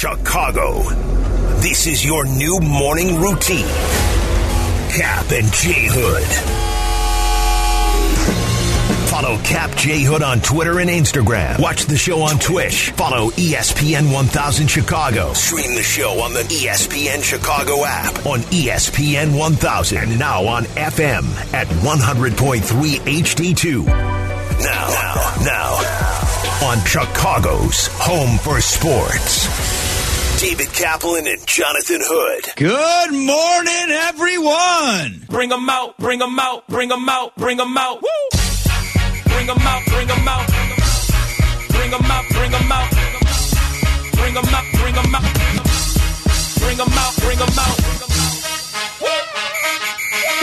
[0.00, 0.80] Chicago.
[1.60, 3.66] This is your new morning routine.
[4.88, 6.24] Cap and J Hood.
[9.10, 11.60] Follow Cap J Hood on Twitter and Instagram.
[11.60, 12.92] Watch the show on Twitch.
[12.92, 15.34] Follow ESPN 1000 Chicago.
[15.34, 21.24] Stream the show on the ESPN Chicago app on ESPN 1000 and now on FM
[21.52, 22.62] at 100.3
[23.00, 23.84] HD2.
[23.84, 29.79] Now, now, now, on Chicago's home for sports.
[30.40, 32.56] David Kaplan and Jonathan Hood.
[32.56, 35.26] Good morning, everyone.
[35.28, 38.00] Bring 'em out, bring 'em out, bring 'em out, bring 'em out.
[38.02, 38.08] Woo!
[39.44, 40.46] them out, bring 'em out.
[41.68, 42.90] Bring 'em out, bring 'em out.
[44.16, 45.24] Bring 'em out, bring 'em out.
[46.58, 47.78] Bring 'em out, bring 'em out.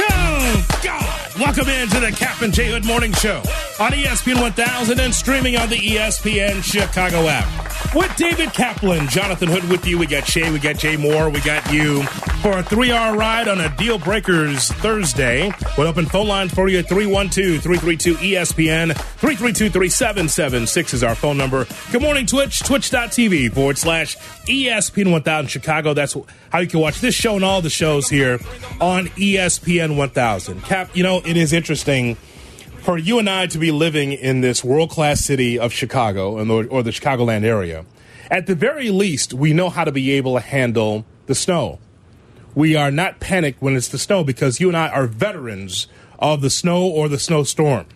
[0.09, 1.39] Oh, God.
[1.39, 3.41] Welcome into the Cap and J Hood Morning Show
[3.79, 7.77] on ESPN 1000 and streaming on the ESPN Chicago app.
[7.97, 9.97] With David Kaplan, Jonathan Hood with you.
[9.97, 12.03] We got Shay, we got Jay Moore, we got you
[12.43, 15.52] for a three hour ride on a Deal Breakers Thursday.
[15.80, 18.95] We'll open phone lines for you at 312 332 ESPN.
[18.95, 21.66] 332 3776 is our phone number.
[21.91, 25.95] Good morning, Twitch, twitch.tv forward slash ESPN 1000 Chicago.
[25.95, 26.16] That's
[26.52, 28.39] how you can watch this show and all the shows here
[28.79, 30.61] on ESPN 1000.
[30.61, 32.16] Cap, you know, it is interesting
[32.88, 36.83] for you and I to be living in this world class city of Chicago and/or
[36.83, 37.83] the Chicagoland area,
[38.31, 41.79] at the very least, we know how to be able to handle the snow.
[42.55, 46.39] We are not panicked when it's the snow because you and I are veterans of
[46.39, 47.88] the snow or the snowstorm.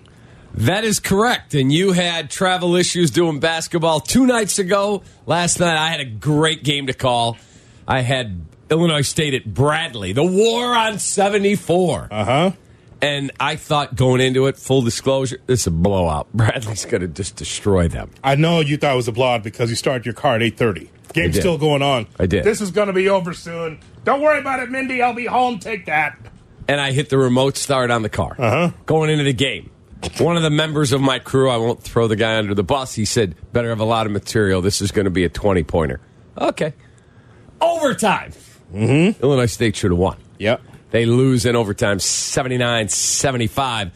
[0.54, 1.54] That is correct.
[1.54, 5.04] And you had travel issues doing basketball two nights ago.
[5.26, 7.38] Last night, I had a great game to call.
[7.88, 12.10] I had Illinois State at Bradley, the war on 74.
[12.12, 12.52] Uh huh.
[13.02, 16.28] And I thought going into it, full disclosure, this is a blowout.
[16.34, 18.12] Bradley's going to just destroy them.
[18.24, 20.58] I know you thought it was a blowout because you started your car at eight
[20.58, 20.90] thirty.
[21.14, 22.08] Game's still going on.
[22.20, 22.44] I did.
[22.46, 23.80] This is going to be over soon.
[24.06, 25.02] Don't worry about it, Mindy.
[25.02, 25.60] I'll be home.
[25.60, 26.18] Take that.
[26.70, 28.72] And I hit the remote start on the car Uh-huh.
[28.86, 29.72] going into the game.
[30.20, 32.94] One of the members of my crew, I won't throw the guy under the bus,
[32.96, 34.62] he said, better have a lot of material.
[34.62, 36.00] This is going to be a 20 pointer.
[36.38, 36.74] Okay.
[37.60, 38.32] Overtime.
[38.74, 39.22] Mm-hmm.
[39.22, 40.18] Illinois State should have won.
[40.40, 40.62] Yep.
[40.92, 43.92] They lose in overtime 79 75.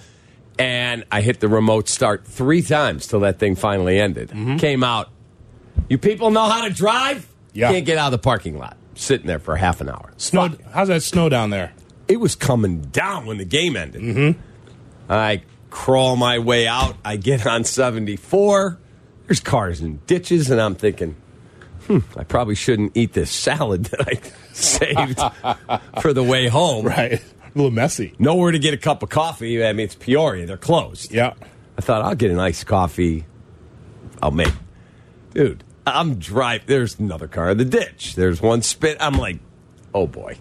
[0.58, 4.30] And I hit the remote start three times till that thing finally ended.
[4.60, 5.10] Came out.
[5.90, 7.28] You people know how to drive?
[7.54, 7.72] Yeah.
[7.72, 8.78] Can't get out of the parking lot.
[8.96, 10.14] Sitting there for half an hour.
[10.16, 10.52] Snow.
[10.72, 11.74] How's that snow down there?
[12.08, 14.02] It was coming down when the game ended.
[14.02, 15.12] Mm-hmm.
[15.12, 16.96] I crawl my way out.
[17.04, 18.80] I get on 74.
[19.28, 21.16] There's cars and ditches, and I'm thinking,
[21.88, 24.22] hmm, I probably shouldn't eat this salad that I
[24.62, 25.20] saved
[26.02, 26.86] for the way home.
[26.86, 27.14] Right.
[27.14, 27.22] A
[27.56, 28.14] little messy.
[28.20, 29.64] Nowhere to get a cup of coffee.
[29.66, 30.46] I mean, it's Peoria.
[30.46, 31.12] They're closed.
[31.12, 31.34] Yeah.
[31.78, 33.26] I thought I'll get an iced coffee.
[34.22, 34.54] I'll make.
[35.34, 36.68] Dude, I'm driving.
[36.68, 38.16] There's another car in the ditch.
[38.16, 38.98] There's one spit.
[39.00, 39.40] I'm like,
[39.94, 40.38] oh boy.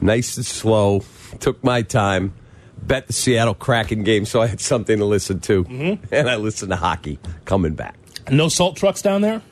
[0.00, 1.02] Nice and slow.
[1.40, 2.34] Took my time.
[2.82, 5.64] Bet the Seattle Kraken game, so I had something to listen to.
[5.64, 6.14] Mm-hmm.
[6.14, 7.96] And I listened to hockey coming back.
[8.30, 9.42] No salt trucks down there?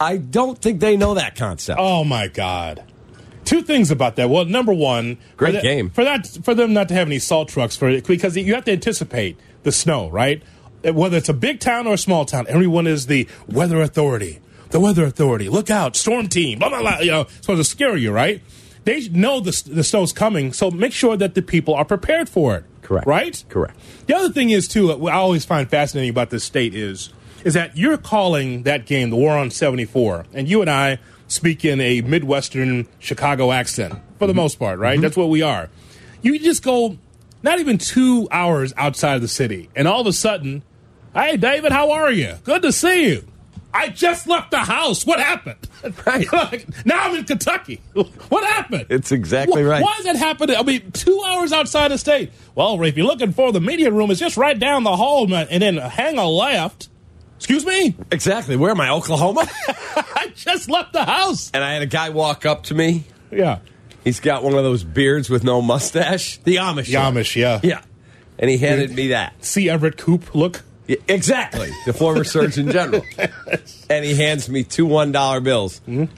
[0.00, 1.78] I don't think they know that concept.
[1.80, 2.82] Oh my God.
[3.48, 4.28] Two things about that.
[4.28, 5.88] Well, number one, Great for that- game.
[5.90, 8.64] for that for them not to have any salt trucks for it because you have
[8.66, 10.42] to anticipate the snow, right?
[10.86, 14.40] Uh, whether it's a big town or a small town, everyone is the weather authority.
[14.70, 15.48] The weather authority.
[15.48, 16.58] Look out, storm team.
[16.58, 16.98] Blah blah blah.
[17.00, 18.42] You know, it's supposed to scare you, right?
[18.84, 22.54] They know the the snow's coming, so make sure that the people are prepared for
[22.56, 22.64] it.
[22.82, 23.06] Correct.
[23.06, 23.42] Right.
[23.48, 23.78] Correct.
[24.06, 25.08] The other thing is too.
[25.08, 27.08] I always find fascinating about this state is
[27.44, 30.98] is that you're calling that game the War on '74, and you and I
[31.28, 34.40] speak in a Midwestern Chicago accent for the mm-hmm.
[34.40, 34.94] most part, right?
[34.94, 35.02] Mm-hmm.
[35.02, 35.70] That's what we are.
[36.22, 36.98] You just go
[37.42, 40.62] not even two hours outside of the city, and all of a sudden,
[41.14, 42.34] hey, David, how are you?
[42.42, 43.24] Good to see you.
[43.72, 45.06] I just left the house.
[45.06, 45.56] What happened?
[46.04, 46.66] Right.
[46.84, 47.80] now I'm in Kentucky.
[47.92, 48.86] What happened?
[48.90, 49.80] It's exactly right.
[49.80, 50.56] Why is that happening?
[50.56, 52.32] I mean, two hours outside the state.
[52.56, 55.46] Well, if you're looking for the media room, it's just right down the hall, man,
[55.50, 56.88] and then hang a left.
[57.38, 57.94] Excuse me?
[58.10, 58.56] Exactly.
[58.56, 58.90] Where am I?
[58.90, 59.46] Oklahoma?
[59.68, 61.52] I just left the house.
[61.54, 63.04] and I had a guy walk up to me.
[63.30, 63.60] Yeah.
[64.02, 66.38] He's got one of those beards with no mustache.
[66.38, 66.92] The Amish.
[66.92, 67.14] one.
[67.14, 67.60] Yamish, yeah.
[67.62, 67.82] Yeah.
[68.40, 69.44] And he handed me that.
[69.44, 69.70] C.
[69.70, 70.62] Everett Koop look?
[70.88, 71.70] Yeah, exactly.
[71.86, 73.04] The former Surgeon General.
[73.90, 76.12] And he hands me two $1 bills mm-hmm.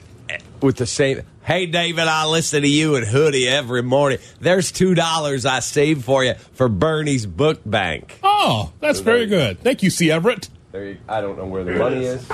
[0.59, 1.21] with the same.
[1.43, 4.19] Hey, David, I listen to you and Hoodie every morning.
[4.41, 8.19] There's $2 I saved for you for Bernie's Book Bank.
[8.23, 9.61] Oh, that's very good.
[9.61, 10.11] Thank you, C.
[10.11, 10.49] Everett.
[10.71, 12.25] There you, I don't know where the money is.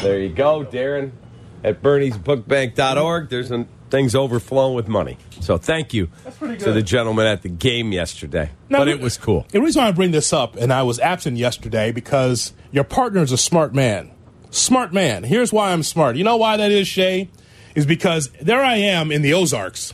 [0.00, 1.12] There you go, Darren.
[1.62, 5.18] At berniesbookbank.org, there's an, things overflowing with money.
[5.40, 6.08] So thank you
[6.40, 8.50] to the gentleman at the game yesterday.
[8.68, 9.46] Now, but it was cool.
[9.50, 13.22] The reason why I bring this up, and I was absent yesterday because your partner
[13.22, 14.10] is a smart man.
[14.50, 15.22] Smart man.
[15.22, 16.16] Here's why I'm smart.
[16.16, 17.30] You know why that is, Shay?
[17.76, 19.92] Is because there I am in the Ozarks,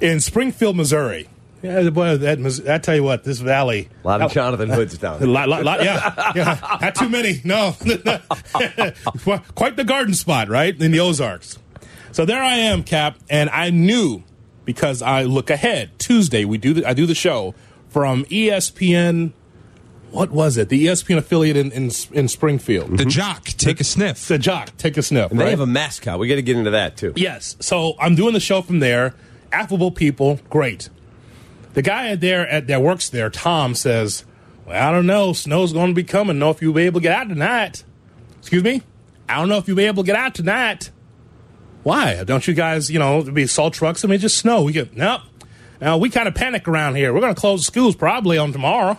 [0.00, 1.29] in Springfield, Missouri.
[1.62, 3.88] Yeah, boy, that, I tell you what, this valley.
[4.02, 5.28] A lot of that- Jonathan Hoods down a there.
[5.28, 7.40] lot, lot, lot, yeah, yeah, not too many.
[7.44, 7.74] No,
[9.54, 11.58] quite the garden spot, right in the Ozarks.
[12.12, 14.22] So there I am, Cap, and I knew
[14.64, 15.98] because I look ahead.
[15.98, 17.54] Tuesday, we do the, I do the show
[17.88, 19.32] from ESPN.
[20.10, 20.70] What was it?
[20.70, 22.96] The ESPN affiliate in in, in Springfield.
[22.98, 24.26] The jock, take a sniff.
[24.26, 25.30] The Jock, take a sniff.
[25.30, 25.50] And they right?
[25.50, 26.18] have a mascot.
[26.18, 27.12] We got to get into that too.
[27.16, 27.56] Yes.
[27.60, 29.14] So I'm doing the show from there.
[29.52, 30.88] Affable people, great.
[31.74, 34.24] The guy there at that works there, Tom, says,
[34.66, 35.32] "Well, I don't know.
[35.32, 36.38] Snow's going to be coming.
[36.38, 37.84] Know if you'll be able to get out tonight."
[38.40, 38.82] Excuse me.
[39.28, 40.90] I don't know if you'll be able to get out tonight.
[41.82, 42.24] Why?
[42.24, 44.04] Don't you guys, you know, be salt trucks?
[44.04, 44.62] I mean, just snow.
[44.62, 45.22] We get nope.
[45.80, 47.14] Now we kind of panic around here.
[47.14, 48.98] We're going to close the schools probably on tomorrow.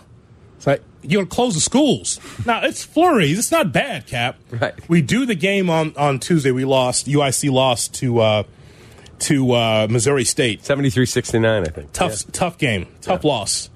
[0.56, 2.18] It's like you're going to close the schools.
[2.46, 3.38] Now it's flurries.
[3.38, 4.38] It's not bad, Cap.
[4.50, 4.74] Right.
[4.88, 6.50] We do the game on on Tuesday.
[6.50, 7.06] We lost.
[7.06, 8.42] UIC lost to uh,
[9.22, 10.62] to uh, Missouri State.
[10.62, 11.92] 73-69, I think.
[11.92, 13.70] Tough, tough game, tough loss.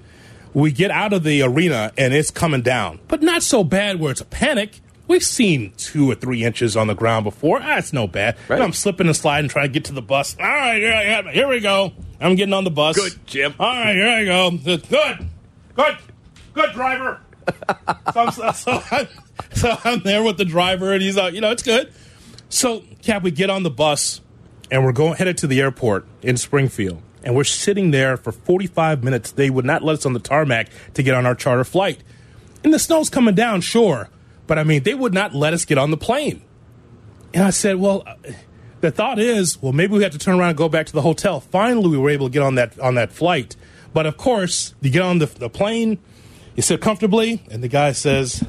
[0.53, 4.11] We get out of the arena and it's coming down, but not so bad where
[4.11, 4.81] it's a panic.
[5.07, 7.59] We've seen two or three inches on the ground before.
[7.59, 8.35] That's no bad.
[8.49, 8.55] Right.
[8.57, 10.35] And I'm slipping and sliding, trying to get to the bus.
[10.39, 11.93] All right, yeah, yeah, here we go.
[12.19, 12.97] I'm getting on the bus.
[12.97, 13.53] Good, Jim.
[13.59, 14.51] All right, here I go.
[14.51, 15.97] Good, good,
[16.53, 17.21] good driver.
[18.13, 19.07] so, I'm, so, so, I'm,
[19.53, 21.93] so I'm there with the driver, and he's like, you know, it's good.
[22.49, 24.21] So, Cap, we get on the bus,
[24.71, 29.03] and we're going headed to the airport in Springfield, and we're sitting there for 45
[29.03, 29.31] minutes.
[29.31, 32.03] They would not let us on the tarmac to get on our charter flight,
[32.63, 34.09] and the snow's coming down, sure,
[34.47, 36.41] but I mean, they would not let us get on the plane.
[37.33, 38.03] And I said, well.
[38.05, 38.15] uh,
[38.79, 41.01] The thought is, well, maybe we have to turn around and go back to the
[41.01, 41.39] hotel.
[41.39, 43.55] Finally, we were able to get on that on that flight.
[43.91, 45.97] But of course, you get on the, the plane,
[46.55, 48.43] you sit comfortably, and the guy says,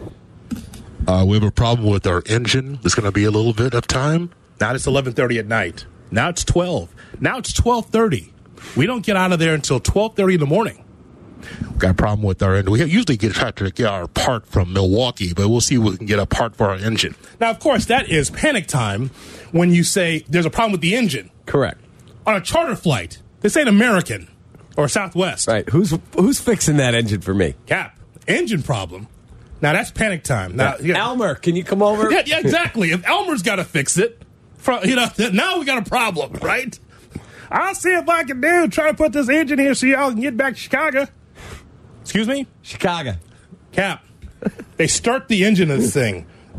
[1.06, 2.78] Uh, we have a problem with our engine.
[2.84, 4.30] It's going to be a little bit of time.
[4.60, 5.86] Now it's eleven thirty at night.
[6.10, 6.94] Now it's twelve.
[7.20, 8.32] Now it's twelve thirty.
[8.76, 10.84] We don't get out of there until twelve thirty in the morning.
[11.78, 12.72] Got a problem with our engine.
[12.72, 15.96] We usually get try to get our part from Milwaukee, but we'll see if we
[15.96, 17.14] can get a part for our engine.
[17.40, 19.10] Now, of course, that is panic time
[19.52, 21.80] when you say there's a problem with the engine Correct.
[22.26, 23.22] on a charter flight.
[23.40, 24.28] This ain't American
[24.76, 25.46] or Southwest.
[25.46, 25.68] Right.
[25.68, 27.54] Who's who's fixing that engine for me?
[27.66, 29.08] Cap engine problem.
[29.60, 30.56] Now that's panic time.
[30.56, 30.98] Now, yeah.
[30.98, 32.10] Elmer, can you come over?
[32.10, 32.90] Yeah, yeah, exactly.
[32.92, 34.22] if Elmer's got to fix it,
[34.68, 36.78] fro- you know, now we got a problem, right?
[37.50, 38.68] I'll see if I can do.
[38.68, 41.06] Try to put this engine here so y'all can get back to Chicago.
[42.02, 43.14] Excuse me, Chicago.
[43.72, 44.04] Cap.
[44.76, 46.26] They start the engine of this thing.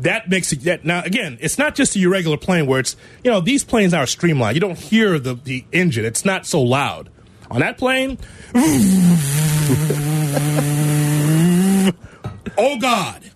[0.00, 1.38] that makes it that now again.
[1.40, 4.54] It's not just a regular plane where it's you know these planes are streamlined.
[4.54, 6.04] You don't hear the the engine.
[6.04, 7.08] It's not so loud.
[7.50, 8.18] On that plane,
[12.56, 13.31] oh God,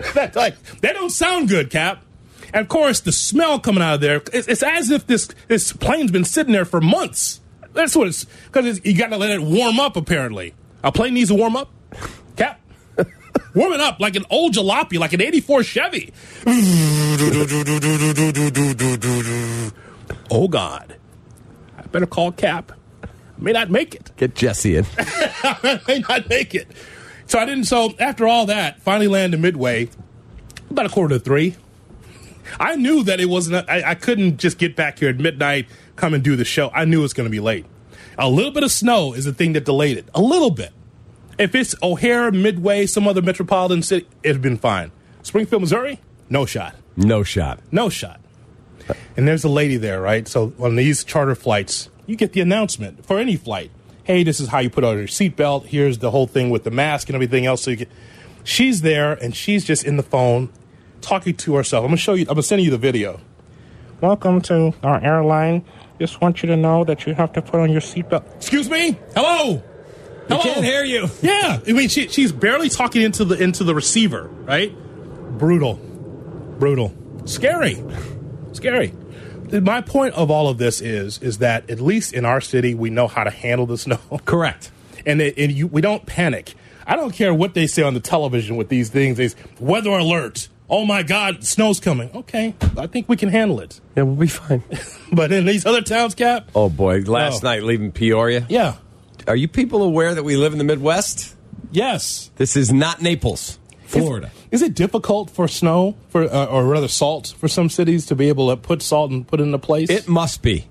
[0.14, 2.04] that like that don't sound good, Cap.
[2.52, 5.72] And of course, the smell coming out of there, it's, it's as if this this
[5.72, 7.40] plane's been sitting there for months.
[7.72, 9.96] That's what it's because you got to let it warm up.
[9.96, 11.70] Apparently, a plane needs to warm up.
[12.36, 12.60] Cap,
[13.54, 16.12] warm it up like an old jalopy, like an '84 Chevy.
[20.32, 20.96] Oh God,
[21.76, 22.72] I better call Cap.
[23.02, 23.08] I
[23.38, 24.10] may not make it.
[24.16, 24.86] Get Jesse in.
[24.98, 26.68] I may not make it.
[27.30, 27.66] So I didn't.
[27.66, 29.88] So after all that, finally landed midway,
[30.68, 31.54] about a quarter to three.
[32.58, 33.70] I knew that it wasn't.
[33.70, 36.72] I, I couldn't just get back here at midnight, come and do the show.
[36.74, 37.66] I knew it was going to be late.
[38.18, 40.08] A little bit of snow is the thing that delayed it.
[40.12, 40.72] A little bit.
[41.38, 44.90] If it's O'Hare, Midway, some other metropolitan city, it'd been fine.
[45.22, 46.74] Springfield, Missouri, no shot.
[46.96, 47.60] No shot.
[47.70, 48.20] No shot.
[49.16, 50.26] And there's a lady there, right?
[50.26, 53.70] So on these charter flights, you get the announcement for any flight.
[54.10, 55.66] Hey, this is how you put on your seatbelt.
[55.66, 57.62] Here's the whole thing with the mask and everything else.
[57.62, 57.88] So you get.
[58.42, 60.48] She's there, and she's just in the phone,
[61.00, 61.84] talking to herself.
[61.84, 62.22] I'm gonna show you.
[62.22, 63.20] I'm gonna send you the video.
[64.00, 65.64] Welcome to our airline.
[66.00, 68.24] Just want you to know that you have to put on your seatbelt.
[68.34, 68.98] Excuse me.
[69.14, 69.62] Hello.
[70.28, 71.06] I can't hear you.
[71.22, 74.76] Yeah, I mean, she, she's barely talking into the into the receiver, right?
[75.38, 75.74] Brutal,
[76.58, 76.92] brutal,
[77.26, 77.80] scary,
[78.54, 78.92] scary.
[79.52, 82.90] My point of all of this is is that at least in our city we
[82.90, 84.70] know how to handle the snow, Correct.
[85.06, 86.54] and, it, and you, we don't panic.
[86.86, 89.16] I don't care what they say on the television with these things.
[89.18, 90.48] These weather alert.
[90.68, 92.10] Oh my God, snow's coming.
[92.14, 93.80] Okay, I think we can handle it.
[93.96, 94.62] Yeah, we'll be fine.
[95.12, 97.48] But in these other towns, Cap, Oh boy, last Oh.
[97.48, 98.46] night leaving Peoria.
[98.48, 98.76] yeah,
[99.26, 101.34] Are you people aware that we live in the Midwest?
[101.72, 103.58] yes, This is not Naples,
[103.90, 104.30] Florida.
[104.50, 108.28] Is it difficult for snow, for uh, or rather salt, for some cities to be
[108.28, 109.90] able to put salt and put it into place?
[109.90, 110.66] It must be.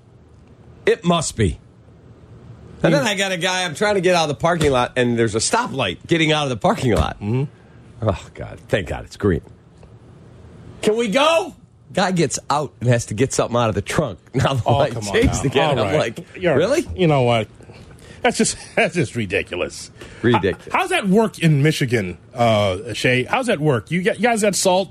[0.86, 1.58] It must be.
[2.82, 4.92] And then I got a guy, I'm trying to get out of the parking lot,
[4.96, 7.20] and there's a stoplight getting out of the parking lot.
[7.20, 7.44] Mm-hmm.
[8.08, 8.58] Oh God!
[8.68, 9.42] Thank God it's green.
[10.80, 11.54] Can we go?
[11.92, 14.18] Guy gets out and has to get something out of the trunk.
[14.34, 15.78] Now the Oh, light come on changed again.
[15.78, 16.16] All I'm right.
[16.18, 16.86] like, You're- really?
[16.96, 17.48] You know what?
[18.22, 19.90] That's just that's just ridiculous.
[20.22, 20.72] Ridiculous.
[20.72, 23.24] How- how's that work in Michigan, uh, Shay?
[23.24, 23.90] How's that work?
[23.90, 24.90] You, you guys got salt?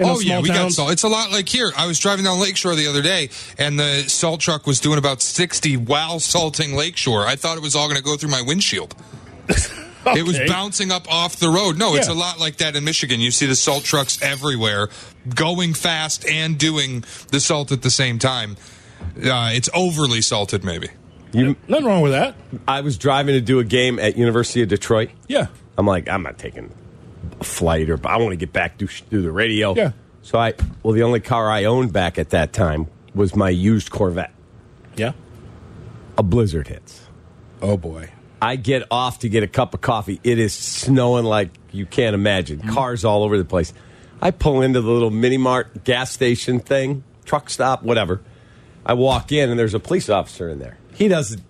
[0.00, 0.90] in Oh yeah, small we got salt.
[0.92, 1.70] It's a lot like here.
[1.76, 5.20] I was driving down Lakeshore the other day, and the salt truck was doing about
[5.20, 7.26] sixty while salting Lakeshore.
[7.26, 8.94] I thought it was all going to go through my windshield.
[10.04, 11.78] It was bouncing up off the road.
[11.78, 13.20] No, it's a lot like that in Michigan.
[13.20, 14.88] You see the salt trucks everywhere,
[15.32, 18.56] going fast and doing the salt at the same time.
[19.16, 20.88] Uh, it's overly salted, maybe.
[21.32, 22.34] You, Nothing wrong with that.
[22.68, 25.10] I was driving to do a game at University of Detroit.
[25.28, 25.46] Yeah.
[25.78, 26.72] I'm like, I'm not taking
[27.40, 29.74] a flight or I want to get back do do the radio.
[29.74, 29.92] Yeah.
[30.22, 33.90] So I well, the only car I owned back at that time was my used
[33.90, 34.32] Corvette.
[34.96, 35.12] Yeah.
[36.18, 37.00] A blizzard hits.
[37.60, 38.10] Oh boy.
[38.40, 40.20] I get off to get a cup of coffee.
[40.24, 42.60] It is snowing like you can't imagine.
[42.60, 42.74] Mm.
[42.74, 43.72] Cars all over the place.
[44.20, 48.20] I pull into the little mini mart gas station thing, truck stop, whatever.
[48.84, 50.76] I walk in and there's a police officer in there.
[50.94, 51.42] He doesn't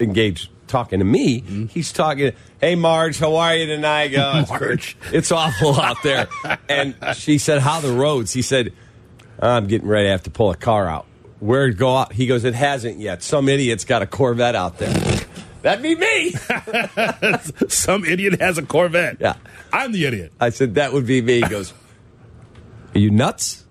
[0.00, 1.40] engage talking to me.
[1.40, 1.66] Mm-hmm.
[1.66, 4.96] He's talking, "Hey Marge, how are you tonight?" I go, Marge.
[5.12, 6.28] it's awful out there.
[6.68, 8.72] And she said, "How the roads?" He said,
[9.40, 11.06] "I'm getting ready to have to pull a car out."
[11.40, 12.12] Where to go out?
[12.12, 13.22] He goes, "It hasn't yet.
[13.22, 14.92] Some idiot's got a Corvette out there."
[15.62, 16.30] That'd be me.
[17.68, 19.16] Some idiot has a Corvette.
[19.20, 19.34] Yeah.
[19.72, 20.32] I'm the idiot.
[20.40, 21.42] I said, that would be me.
[21.42, 21.74] He goes,
[22.94, 23.64] Are you nuts?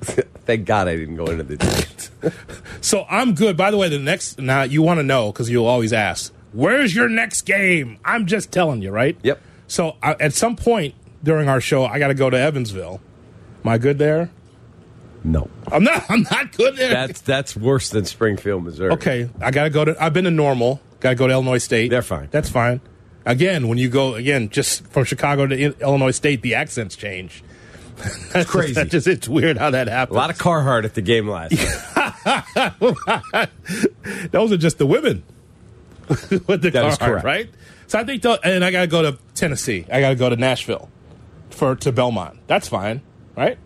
[0.46, 2.08] Thank God I didn't go into the ditch.
[2.80, 3.56] So I'm good.
[3.56, 6.94] By the way, the next now you want to know because you'll always ask, "Where's
[6.94, 9.16] your next game?" I'm just telling you, right?
[9.22, 9.40] Yep.
[9.66, 13.00] So I, at some point during our show, I got to go to Evansville.
[13.64, 14.30] Am I good there?
[15.24, 15.50] No.
[15.72, 16.04] I'm not.
[16.10, 16.90] I'm not good there.
[16.90, 18.92] That's that's worse than Springfield, Missouri.
[18.92, 19.28] okay.
[19.40, 19.96] I got to go to.
[20.02, 20.80] I've been to Normal.
[21.00, 21.90] Got to go to Illinois State.
[21.90, 22.28] They're fine.
[22.30, 22.80] That's fine.
[23.24, 27.42] Again, when you go again, just from Chicago to Illinois State, the accents change.
[28.32, 28.74] That's crazy.
[28.74, 30.16] That's just it's weird how that happens.
[30.16, 33.48] A lot of Carhartt at the game last night.
[34.30, 35.22] Those are just the women
[36.08, 37.24] with the That is Carhartt, correct.
[37.24, 37.50] right?
[37.88, 39.86] So I think, the, and I got to go to Tennessee.
[39.90, 40.90] I got to go to Nashville
[41.50, 42.38] for to Belmont.
[42.48, 43.00] That's fine,
[43.36, 43.58] right?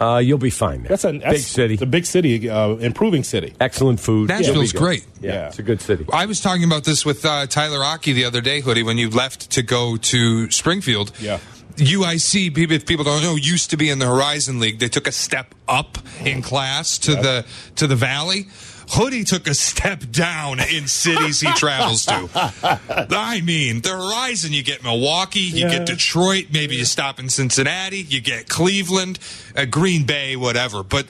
[0.00, 0.88] Uh, you'll be fine there.
[0.88, 1.74] That's a that's, big city.
[1.74, 3.54] It's a big city, uh, improving city.
[3.60, 4.28] Excellent food.
[4.30, 4.78] Nashville's You'll be good.
[4.78, 5.06] great.
[5.20, 5.46] Yeah, Yeah.
[5.48, 6.04] it's a good city.
[6.12, 9.10] I was talking about this with uh, Tyler Aki the other day, Hoodie, when you
[9.10, 11.12] left to go to Springfield.
[11.20, 11.38] Yeah.
[11.76, 14.78] UIC, people, if people don't know, used to be in the Horizon League.
[14.78, 17.44] They took a step up in class to the
[17.76, 18.46] to the Valley.
[18.90, 22.28] Hoodie took a step down in cities he travels to.
[23.10, 25.78] I mean, the Horizon, you get Milwaukee, you Yeah.
[25.78, 29.18] get Detroit, maybe you stop in Cincinnati, you get Cleveland,
[29.56, 30.82] uh, Green Bay, whatever.
[30.82, 31.06] But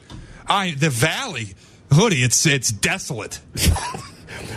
[0.47, 1.55] I, the Valley,
[1.93, 3.41] Hoodie, it's it's desolate.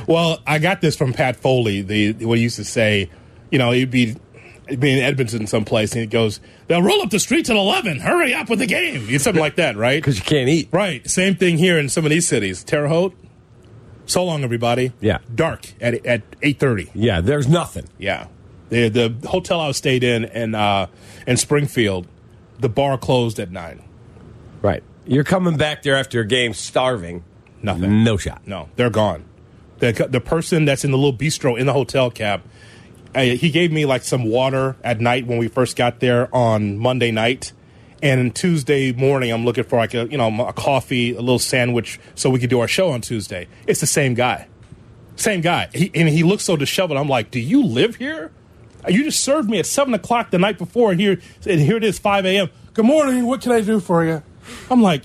[0.07, 1.81] Well, I got this from Pat Foley.
[1.81, 3.09] The what he used to say,
[3.51, 4.15] you know, he'd be
[4.67, 7.99] he'd be in Edmonton someplace, and he goes, "They'll roll up the streets at eleven.
[7.99, 10.01] Hurry up with the game." It's something like that, right?
[10.01, 10.69] Because you can't eat.
[10.71, 11.07] Right.
[11.09, 12.63] Same thing here in some of these cities.
[12.63, 13.15] Terre Haute.
[14.07, 14.91] So long, everybody.
[15.01, 15.19] Yeah.
[15.33, 16.91] Dark at at eight thirty.
[16.93, 17.87] Yeah, there's nothing.
[17.97, 18.27] Yeah.
[18.69, 20.87] The the hotel I stayed in in uh,
[21.25, 22.07] in Springfield,
[22.59, 23.83] the bar closed at nine.
[24.61, 24.83] Right.
[25.05, 27.23] You're coming back there after a game starving.
[27.61, 28.03] Nothing.
[28.03, 28.47] No shot.
[28.47, 29.25] No, they're gone.
[29.79, 32.41] The the person that's in the little bistro in the hotel cab,
[33.15, 36.77] Uh, he gave me like some water at night when we first got there on
[36.77, 37.53] Monday night,
[38.03, 41.99] and Tuesday morning I'm looking for like a you know a coffee, a little sandwich,
[42.15, 43.47] so we could do our show on Tuesday.
[43.67, 44.47] It's the same guy,
[45.15, 46.99] same guy, he, and he looks so disheveled.
[46.99, 48.31] I'm like, do you live here?
[48.87, 51.83] You just served me at seven o'clock the night before, and here and here it
[51.83, 52.49] is five a.m.
[52.73, 53.25] Good morning.
[53.25, 54.21] What can I do for you?
[54.69, 55.03] I'm like,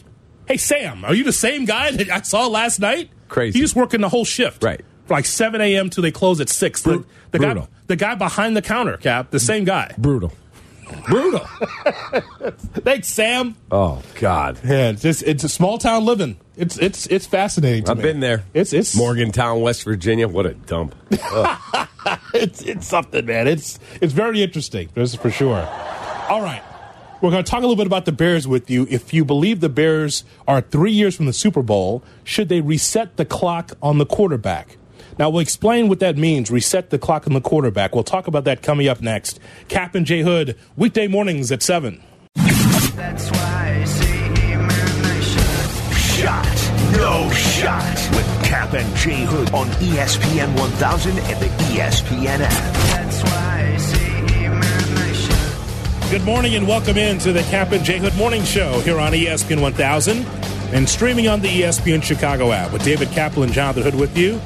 [0.49, 3.11] hey Sam, are you the same guy that I saw last night?
[3.29, 3.61] Crazy.
[3.61, 4.63] He's working the whole shift.
[4.63, 4.85] Right.
[5.07, 5.89] From like 7 a.m.
[5.89, 6.83] till they close at 6.
[6.83, 7.69] Bru- the, the guy, brutal.
[7.87, 9.95] the guy behind the counter, Cap, the same guy.
[9.99, 10.33] Brutal.
[11.07, 11.39] Brutal.
[12.83, 13.55] Thanks, Sam.
[13.71, 14.59] oh, God.
[14.65, 16.37] Yeah, it's just, it's a small town living.
[16.57, 18.03] It's it's it's fascinating to I've me.
[18.03, 18.45] been there.
[18.53, 20.29] It's it's Morgantown, West Virginia.
[20.29, 20.95] What a dump.
[22.35, 23.49] it's it's something, man.
[23.49, 24.91] It's it's very interesting.
[24.93, 25.67] This is for sure.
[26.29, 26.63] All right.
[27.23, 28.87] We're going to talk a little bit about the Bears with you.
[28.91, 33.17] If you believe the Bears are three years from the Super Bowl, should they reset
[33.17, 34.77] the clock on the quarterback?
[35.19, 37.95] Now, we'll explain what that means, reset the clock on the quarterback.
[37.95, 39.41] We'll talk about that coming up next.
[39.69, 42.01] Cap and J Hood, weekday mornings at 7.
[42.35, 45.23] That's why I say amen,
[45.93, 46.71] Shot.
[46.93, 47.85] No shot.
[48.11, 52.75] With Cap and J Hood on ESPN 1000 and the ESPN app.
[52.91, 57.99] That's why I say amen, Good morning and welcome in to the Cap and J
[57.99, 60.27] Hood Morning Show here on ESPN 1000
[60.73, 64.41] and streaming on the ESPN Chicago app with David Kaplan, and Jonathan Hood with you.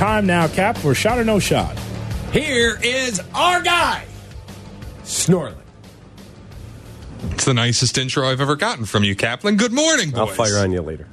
[0.00, 1.78] Time now, Cap, for shot or no shot.
[2.32, 4.06] Here is our guy,
[5.02, 5.60] Snorling.
[7.32, 9.58] It's the nicest intro I've ever gotten from you, Kaplan.
[9.58, 10.20] Good morning, boys.
[10.20, 11.06] I'll fire on you later.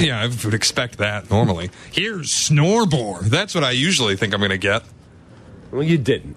[0.00, 1.68] Yeah, I would expect that normally.
[1.92, 3.20] Here's Snorbore.
[3.20, 4.84] That's what I usually think I'm going to get.
[5.70, 6.34] Well, you didn't.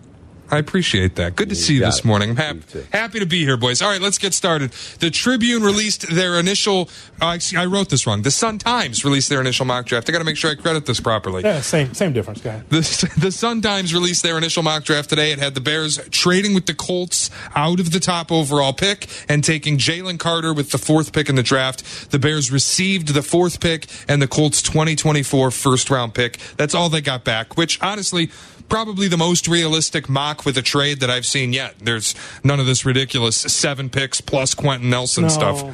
[0.51, 1.37] I appreciate that.
[1.37, 2.05] Good to see you this it.
[2.05, 2.31] morning.
[2.31, 3.81] I'm hap- happy to be here, boys.
[3.81, 4.71] All right, let's get started.
[4.99, 6.89] The Tribune released their initial.
[7.21, 8.23] Uh, I wrote this wrong.
[8.23, 10.09] The Sun Times released their initial mock draft.
[10.09, 11.43] I got to make sure I credit this properly.
[11.43, 12.61] Yeah, same same difference, guy.
[12.69, 15.31] The, the Sun Times released their initial mock draft today.
[15.31, 19.43] It had the Bears trading with the Colts out of the top overall pick and
[19.45, 22.11] taking Jalen Carter with the fourth pick in the draft.
[22.11, 26.37] The Bears received the fourth pick and the Colts 2024 first round pick.
[26.57, 28.29] That's all they got back, which honestly,
[28.71, 31.75] probably the most realistic mock with a trade that I've seen yet.
[31.79, 35.63] There's none of this ridiculous seven picks plus Quenton Nelson No, stuff.
[35.63, 35.73] no.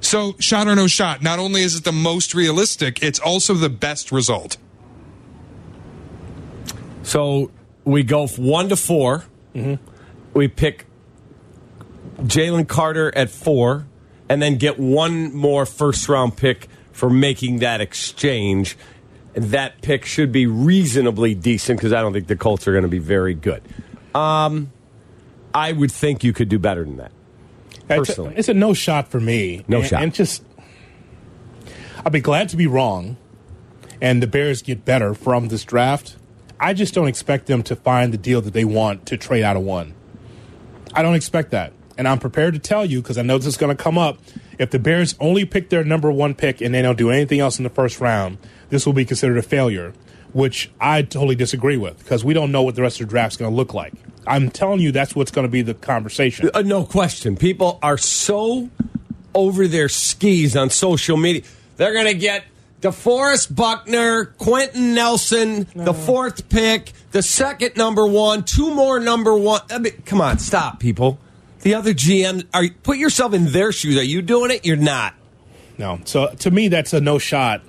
[0.00, 3.70] So, shot or no shot, not only is it the most realistic, it's also the
[3.70, 4.58] best result.
[7.02, 7.50] So
[7.84, 9.24] we go f- one to 4
[9.54, 9.74] mm-hmm.
[10.34, 10.86] We pick
[12.18, 13.86] Jalen Carter at four,
[14.28, 18.76] and then get one more first round pick for making that exchange.
[19.34, 22.82] And that pick should be reasonably decent because I don't think the Colts are going
[22.82, 23.62] to be very good.
[24.14, 24.70] Um,
[25.52, 27.12] I would think you could do better than that.
[27.70, 28.34] It's a, Personally.
[28.36, 29.64] it's a no shot for me.
[29.68, 30.02] No and, shot.
[30.02, 30.42] And just,
[32.04, 33.16] I'll be glad to be wrong,
[34.00, 36.16] and the Bears get better from this draft.
[36.58, 39.56] I just don't expect them to find the deal that they want to trade out
[39.56, 39.94] of one.
[40.94, 43.56] I don't expect that, and I'm prepared to tell you because I know this is
[43.56, 44.18] going to come up.
[44.58, 47.58] If the Bears only pick their number one pick and they don't do anything else
[47.58, 48.38] in the first round,
[48.74, 49.92] this will be considered a failure,
[50.32, 53.36] which I totally disagree with because we don't know what the rest of the draft's
[53.36, 53.94] going to look like.
[54.26, 56.50] I'm telling you, that's what's going to be the conversation.
[56.52, 57.36] Uh, no question.
[57.36, 58.70] People are so
[59.34, 61.42] over their skis on social media.
[61.76, 62.44] They're going to get
[62.80, 69.60] DeForest Buckner, Quenton Nelson, the fourth pick, the second number one, two more number one.
[69.70, 71.18] I mean, come on, stop, people.
[71.60, 73.96] The other GM, are put yourself in their shoes.
[73.96, 74.66] Are you doing it?
[74.66, 75.14] You're not.
[75.78, 76.00] No.
[76.04, 77.62] So to me, that's a no shot.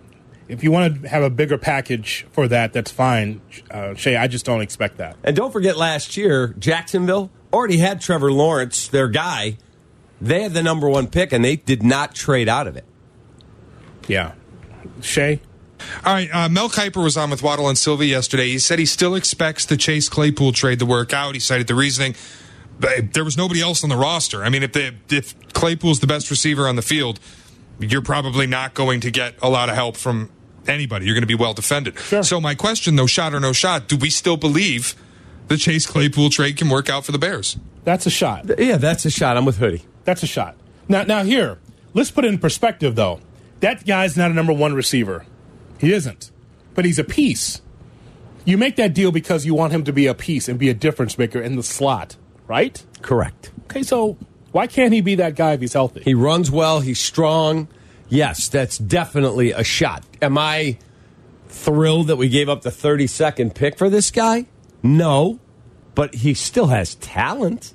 [0.47, 3.41] If you want to have a bigger package for that, that's fine,
[3.71, 4.15] uh, Shay.
[4.15, 5.17] I just don't expect that.
[5.23, 9.57] And don't forget, last year Jacksonville already had Trevor Lawrence, their guy.
[10.21, 12.85] They had the number one pick, and they did not trade out of it.
[14.07, 14.33] Yeah.
[15.01, 15.41] Shay?
[16.05, 18.47] All right, uh, Mel Kiper was on with Waddle and Silvy yesterday.
[18.47, 21.33] He said he still expects the Chase Claypool trade to work out.
[21.33, 22.15] He cited the reasoning.
[22.79, 24.43] But there was nobody else on the roster.
[24.43, 27.19] I mean, if the, if Claypool's the best receiver on the field,
[27.79, 30.29] you're probably not going to get a lot of help from
[30.69, 31.05] anybody.
[31.05, 31.97] You're going to be well defended.
[31.99, 34.95] So my question, though, shot or no shot, do we still believe
[35.47, 37.57] the Chase Claypool trade can work out for the Bears?
[37.83, 38.49] That's a shot.
[38.57, 39.37] Yeah, that's a shot.
[39.37, 39.83] I'm with Hoodie.
[40.03, 40.55] That's a shot.
[40.87, 41.59] Now, now here,
[41.93, 43.19] let's put it in perspective, though.
[43.59, 45.25] That guy's not a number one receiver.
[45.79, 46.31] He isn't.
[46.73, 47.61] But he's a piece.
[48.43, 50.73] You make that deal because you want him to be a piece and be a
[50.73, 52.15] difference maker in the slot,
[52.47, 52.83] right?
[53.01, 53.51] Correct.
[53.65, 54.17] Okay, so
[54.51, 56.01] why can't he be that guy if he's healthy?
[56.03, 56.79] He runs well.
[56.79, 57.67] He's strong.
[58.09, 60.03] Yes, that's definitely a shot.
[60.21, 60.77] Am I
[61.47, 64.45] thrilled that we gave up the 32nd pick for this guy?
[64.83, 65.39] No,
[65.95, 67.73] but he still has talent.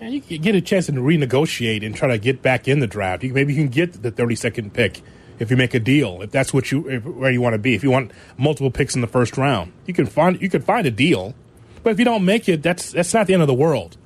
[0.00, 3.22] And you get a chance to renegotiate and try to get back in the draft.
[3.22, 5.00] You, maybe you can get the 32nd pick
[5.38, 6.22] if you make a deal.
[6.22, 7.74] If that's what you if, where you want to be.
[7.74, 10.86] If you want multiple picks in the first round, you can find you can find
[10.86, 11.34] a deal.
[11.82, 13.96] But if you don't make it, that's that's not the end of the world.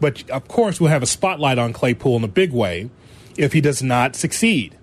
[0.00, 2.90] But of course, we'll have a spotlight on Claypool in a big way
[3.36, 4.76] if he does not succeed.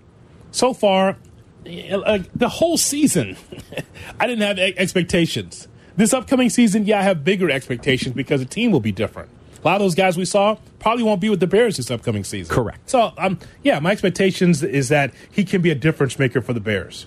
[0.51, 1.17] So far,
[1.65, 3.37] eh, uh, the whole season,
[4.19, 5.67] I didn't have expectations.
[5.95, 9.29] This upcoming season, yeah, I have bigger expectations because the team will be different.
[9.61, 12.23] A lot of those guys we saw probably won't be with the Bears this upcoming
[12.23, 12.55] season.
[12.55, 12.89] Correct.
[12.89, 16.61] So, um, yeah, my expectations is that he can be a difference maker for the
[16.61, 17.05] Bears.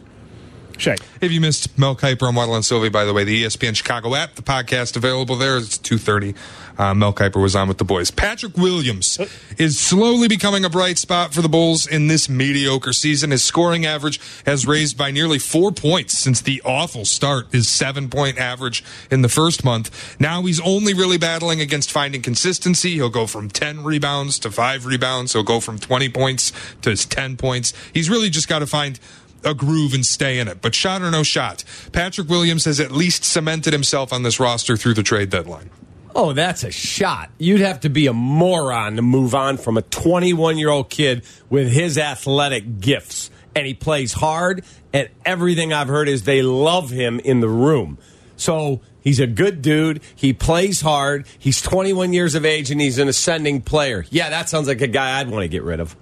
[0.78, 0.96] Shay.
[1.20, 4.14] If you missed Mel Kiper and Waddle and Silvy, by the way, the ESPN Chicago
[4.14, 5.56] app, the podcast available there.
[5.58, 6.34] It's two thirty.
[6.78, 8.10] Uh, Mel Kiper was on with the boys.
[8.10, 9.18] Patrick Williams
[9.58, 13.30] is slowly becoming a bright spot for the Bulls in this mediocre season.
[13.30, 17.46] His scoring average has raised by nearly four points since the awful start.
[17.52, 20.18] His seven point average in the first month.
[20.20, 22.94] Now he's only really battling against finding consistency.
[22.94, 25.32] He'll go from ten rebounds to five rebounds.
[25.32, 27.72] He'll go from twenty points to ten points.
[27.92, 28.98] He's really just got to find
[29.44, 30.62] a groove and stay in it.
[30.62, 34.76] But shot or no shot, Patrick Williams has at least cemented himself on this roster
[34.76, 35.70] through the trade deadline.
[36.14, 37.30] Oh, that's a shot.
[37.38, 41.24] You'd have to be a moron to move on from a 21 year old kid
[41.50, 43.30] with his athletic gifts.
[43.54, 47.98] And he plays hard, and everything I've heard is they love him in the room.
[48.36, 50.00] So he's a good dude.
[50.16, 51.26] He plays hard.
[51.38, 54.06] He's 21 years of age, and he's an ascending player.
[54.10, 55.94] Yeah, that sounds like a guy I'd want to get rid of.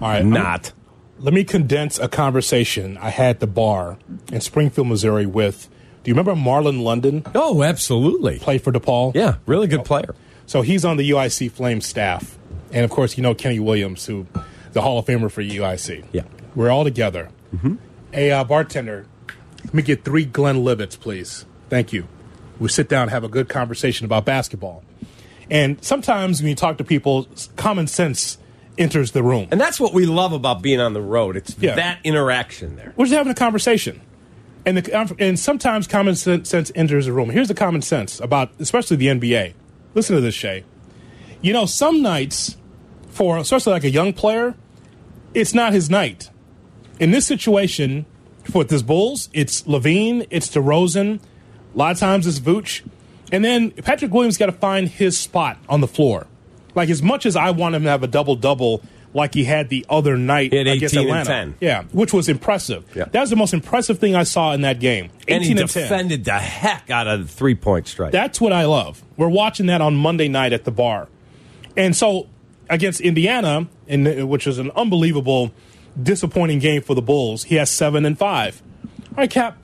[0.00, 0.16] All right.
[0.18, 0.72] I'm- Not.
[1.18, 3.98] let me condense a conversation I had at the bar
[4.32, 5.68] in Springfield, Missouri with.
[6.04, 7.24] Do you remember Marlon London?
[7.34, 8.38] Oh, absolutely.
[8.38, 9.14] Played for DePaul?
[9.14, 10.14] Yeah, really good player.
[10.46, 12.38] So he's on the UIC Flame staff.
[12.72, 14.26] and of course, you know Kenny Williams, who
[14.72, 16.04] the Hall of Famer for UIC.
[16.12, 16.22] Yeah.
[16.54, 17.28] we're all together.
[17.54, 17.74] Mm-hmm.
[18.14, 19.06] A uh, bartender,
[19.64, 21.44] let me get three Glenlivets, please.
[21.68, 22.06] Thank you.
[22.58, 24.82] We sit down, and have a good conversation about basketball,
[25.50, 28.38] and sometimes when you talk to people, common sense
[28.76, 29.48] enters the room.
[29.50, 31.36] And that's what we love about being on the road.
[31.36, 31.74] It's Yeah.
[31.76, 32.92] that interaction there.
[32.96, 34.00] We're just having a conversation.
[34.68, 37.30] And, the, um, and sometimes common sense enters the room.
[37.30, 39.54] Here's the common sense about, especially the NBA.
[39.94, 40.62] Listen to this, Shay.
[41.40, 42.58] You know, some nights,
[43.08, 44.54] for especially like a young player,
[45.32, 46.28] it's not his night.
[47.00, 48.04] In this situation,
[48.44, 51.18] for this Bulls, it's LaVine, it's DeRozan,
[51.74, 52.86] a lot of times it's Vooch.
[53.32, 56.26] And then Patrick Williams got to find his spot on the floor.
[56.74, 58.82] Like, as much as I want him to have a double double
[59.14, 61.28] like he had the other night He against 18 and Atlanta.
[61.52, 61.54] 10.
[61.60, 62.84] Yeah, which was impressive.
[62.94, 63.04] Yeah.
[63.06, 65.10] That was the most impressive thing I saw in that game.
[65.28, 65.82] 18 And he and 10.
[65.82, 68.12] defended the heck out of the three point strike.
[68.12, 69.02] That's what I love.
[69.16, 71.08] We're watching that on Monday night at the bar.
[71.76, 72.28] And so
[72.68, 75.52] against Indiana, in, which was an unbelievable,
[76.00, 78.62] disappointing game for the Bulls, he has seven and five.
[79.10, 79.58] All right, Cap.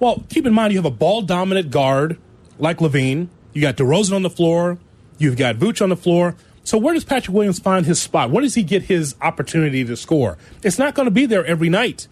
[0.00, 2.18] Well, keep in mind you have a ball dominant guard
[2.58, 3.28] like LaVine.
[3.52, 4.78] You got DeRozan on the floor.
[5.18, 6.36] You've got Vooch on the floor.
[6.68, 8.30] So where does Patrick Williams find his spot?
[8.30, 10.36] Where does he get his opportunity to score?
[10.62, 12.08] It's not going to be there every night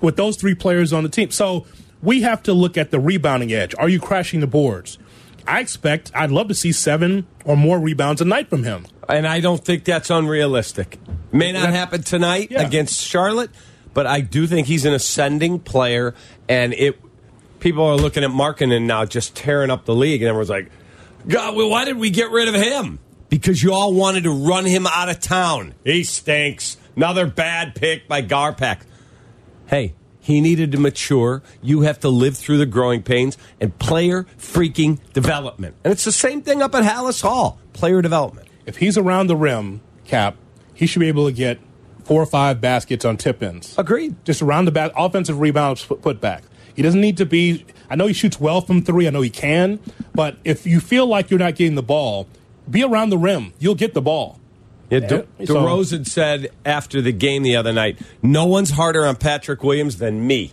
[0.00, 1.30] with those three players on the team.
[1.30, 1.66] So
[2.02, 3.76] we have to look at the rebounding edge.
[3.78, 4.98] Are you crashing the boards?
[5.46, 8.86] I expect, I'd love to see seven or more rebounds a night from him.
[9.08, 10.98] and I don't think that's unrealistic.
[11.30, 12.62] May not happen tonight Yeah.
[12.66, 13.50] against Charlotte,
[13.94, 16.12] but I do think he's an ascending player,
[16.48, 16.98] and it.
[17.60, 20.72] People are looking at Markkanen now, just tearing up the league, and everyone's like,
[21.28, 22.98] "God, well, why did we get rid of him?
[23.32, 25.72] Because you all wanted to run him out of town.
[25.84, 26.76] He stinks.
[26.94, 28.82] Another bad pick by GarPax.
[29.68, 31.42] Hey, he needed to mature.
[31.62, 35.76] You have to live through the growing pains and player freaking development.
[35.82, 37.58] And it's the same thing up at Halas Hall.
[37.72, 38.48] Player development.
[38.66, 40.36] If he's around the rim, Cap,
[40.74, 41.58] he should be able to get
[42.04, 43.78] four or five baskets on tip ins.
[43.78, 44.22] Agreed.
[44.26, 46.42] Just around the back, offensive rebounds, put, put back.
[46.74, 47.64] He doesn't need to be.
[47.88, 49.06] I know he shoots well from three.
[49.06, 49.80] I know he can.
[50.14, 52.28] But if you feel like you're not getting the ball,
[52.70, 53.52] be around the rim.
[53.58, 54.38] You'll get the ball.
[54.90, 59.06] Yeah, De- Yeah, so- DeRozan said after the game the other night, "No one's harder
[59.06, 60.52] on Patrick Williams than me."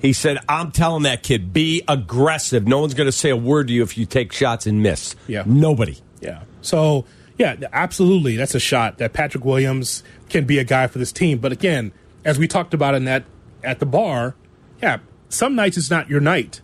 [0.00, 2.66] He said, "I'm telling that kid, be aggressive.
[2.66, 5.14] No one's going to say a word to you if you take shots and miss.
[5.26, 5.42] Yeah.
[5.46, 6.40] nobody." Yeah.
[6.62, 7.04] So,
[7.38, 8.36] yeah, absolutely.
[8.36, 11.38] That's a shot that Patrick Williams can be a guy for this team.
[11.38, 11.92] But again,
[12.24, 13.24] as we talked about in that
[13.62, 14.34] at the bar,
[14.82, 16.60] yeah, some nights it's not your night.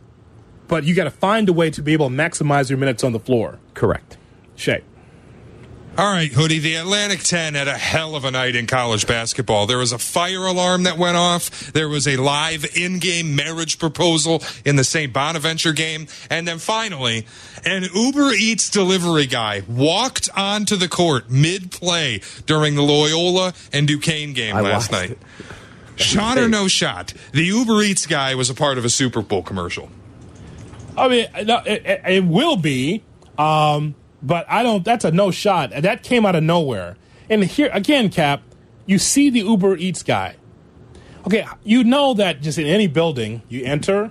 [0.68, 3.12] But you got to find a way to be able to maximize your minutes on
[3.12, 3.58] the floor.
[3.74, 4.16] Correct.
[4.56, 4.82] Shay.
[5.98, 6.58] All right, Hoodie.
[6.58, 9.66] The Atlantic 10 had a hell of a night in college basketball.
[9.66, 11.70] There was a fire alarm that went off.
[11.74, 15.12] There was a live in game marriage proposal in the St.
[15.12, 16.06] Bonaventure game.
[16.30, 17.26] And then finally,
[17.66, 23.86] an Uber Eats delivery guy walked onto the court mid play during the Loyola and
[23.86, 25.18] Duquesne game I last night.
[25.96, 29.42] Shot or no shot, the Uber Eats guy was a part of a Super Bowl
[29.42, 29.90] commercial.
[30.96, 33.02] I mean, it, it, it will be,
[33.36, 34.84] um, but I don't.
[34.84, 35.70] That's a no shot.
[35.70, 36.96] That came out of nowhere.
[37.28, 38.42] And here again, Cap,
[38.86, 40.36] you see the Uber Eats guy.
[41.26, 44.10] Okay, you know that just in any building, you enter,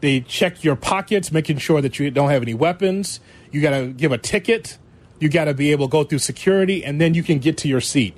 [0.00, 3.20] they check your pockets, making sure that you don't have any weapons.
[3.50, 4.78] You got to give a ticket.
[5.18, 7.68] You got to be able to go through security, and then you can get to
[7.68, 8.16] your seat.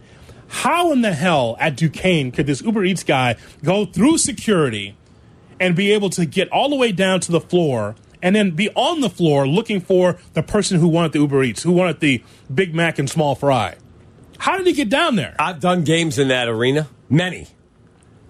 [0.48, 4.96] How in the hell at Duquesne could this Uber Eats guy go through security?
[5.60, 8.70] and be able to get all the way down to the floor and then be
[8.70, 12.24] on the floor looking for the person who wanted the Uber Eats, who wanted the
[12.52, 13.76] Big Mac and small fry.
[14.38, 15.36] How did he get down there?
[15.38, 17.48] I've done games in that arena, many.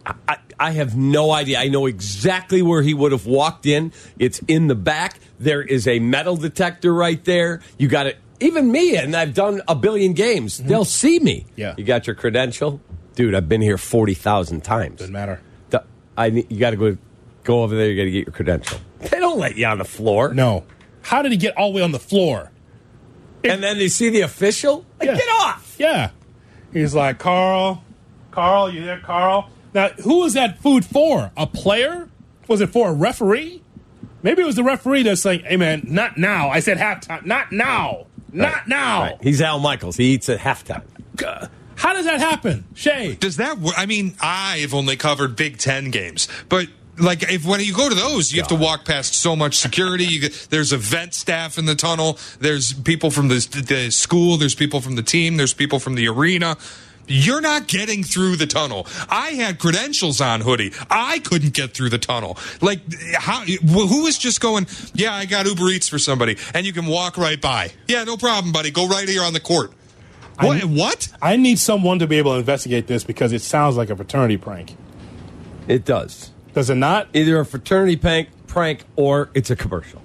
[0.05, 1.59] I, I, have no idea.
[1.59, 3.91] I know exactly where he would have walked in.
[4.19, 5.19] It's in the back.
[5.39, 7.63] There is a metal detector right there.
[7.79, 8.19] You got it.
[8.39, 10.59] Even me, and I've done a billion games.
[10.59, 10.69] Mm-hmm.
[10.69, 11.47] They'll see me.
[11.57, 11.75] Yeah.
[11.79, 12.83] You got your credential,
[13.15, 13.35] dude.
[13.35, 14.99] I've been here forty thousand times.
[14.99, 15.41] Doesn't matter.
[16.17, 16.99] I you got to go
[17.45, 17.89] go over there.
[17.89, 18.79] You got to get your credential.
[19.35, 20.33] They don't let you on the floor.
[20.35, 20.65] No.
[21.03, 22.51] How did he get all the way on the floor?
[23.43, 24.87] And then they see the official.
[24.99, 25.17] Like, Yeah.
[25.17, 25.77] Get off.
[25.79, 26.11] Yeah.
[26.73, 27.85] He's like, Carl,
[28.31, 29.51] Carl, you there, Carl?
[29.75, 31.31] Now, who was that food for?
[31.37, 32.09] A player?
[32.49, 33.63] Was it for a referee?
[34.23, 36.49] Maybe it was the referee that's saying, hey, man, not now.
[36.49, 37.27] I said halftime.
[37.27, 38.07] Not now.
[38.33, 39.03] Not now.
[39.03, 39.19] Right.
[39.23, 39.97] He's Al Michaels.
[39.97, 40.83] He eats at halftime.
[41.77, 42.65] How does that happen?
[42.75, 43.15] Shay.
[43.17, 43.75] Does that work?
[43.77, 46.69] I mean, I've only covered Big Ten games, but
[46.99, 50.05] like if when you go to those, you have to walk past so much security.
[50.05, 52.19] You get, there's event staff in the tunnel.
[52.41, 54.37] There's people from the, the school.
[54.37, 55.37] There's people from the team.
[55.37, 56.57] There's people from the arena.
[57.07, 58.87] You're not getting through the tunnel.
[59.11, 60.73] I had credentials on hoodie.
[60.91, 62.39] I couldn't get through the tunnel.
[62.61, 62.81] Like
[63.15, 63.43] how?
[63.43, 64.67] Who is just going?
[64.95, 67.73] Yeah, I got Uber Eats for somebody, and you can walk right by.
[67.89, 68.71] Yeah, no problem, buddy.
[68.71, 69.73] Go right here on the court.
[70.41, 70.65] What?
[70.65, 71.09] what?
[71.23, 74.37] I need someone to be able to investigate this because it sounds like a fraternity
[74.37, 74.77] prank.
[75.69, 76.33] It does.
[76.55, 77.09] Does it not?
[77.15, 80.01] Either a fraternity prank, prank or it's a commercial.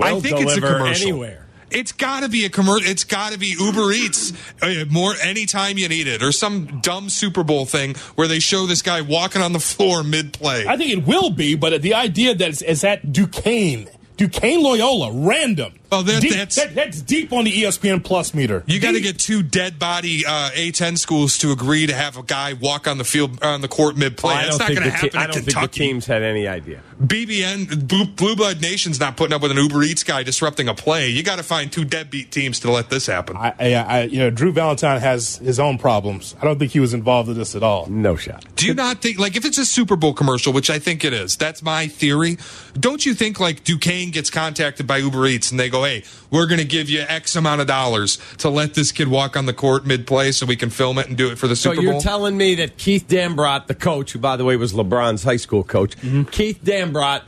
[0.00, 1.08] I We'll think it's a commercial.
[1.08, 1.46] anywhere.
[1.70, 2.90] It's got to be a commercial.
[2.90, 7.08] It's got to be Uber Eats uh, more anytime you need it, or some dumb
[7.08, 10.66] Super Bowl thing where they show this guy walking on the floor mid play.
[10.66, 15.12] I think it will be, but the idea that it's, it's at Duquesne, Duquesne Loyola,
[15.12, 15.74] random.
[15.92, 18.62] Oh, that- Deep- that's- that- that's deep on the ESPN Plus meter.
[18.66, 22.22] You got to get two dead body uh, A10 schools to agree to have a
[22.22, 24.34] guy walk on the field on the court mid play.
[24.34, 26.80] I That's don't going to happen te- I don't think the teams had any idea.
[27.02, 30.74] BBN Blue, Blue Blood Nation's not putting up with an Uber Eats guy disrupting a
[30.74, 31.08] play.
[31.08, 33.36] You got to find two deadbeat teams to let this happen.
[33.36, 36.34] I, I, I, you know, Drew Valentine has his own problems.
[36.40, 37.86] I don't think he was involved in this at all.
[37.86, 38.44] No shot.
[38.56, 41.12] Do you not think, like, if it's a Super Bowl commercial, which I think it
[41.12, 42.38] is, that's my theory.
[42.78, 46.46] Don't you think, like, Duquesne gets contacted by Uber Eats and they go, hey, we're
[46.46, 49.52] going to give you X amount of dollars to let this kid walk on the
[49.54, 51.76] court mid play so we can film it and do it for the So Super
[51.82, 51.84] Bowl?
[51.86, 55.22] So you're telling me that Keith Dambrot, the coach, who by the way was LeBron's
[55.24, 56.24] high school coach, Mm-hmm.
[56.24, 57.22] Keith Dambrot,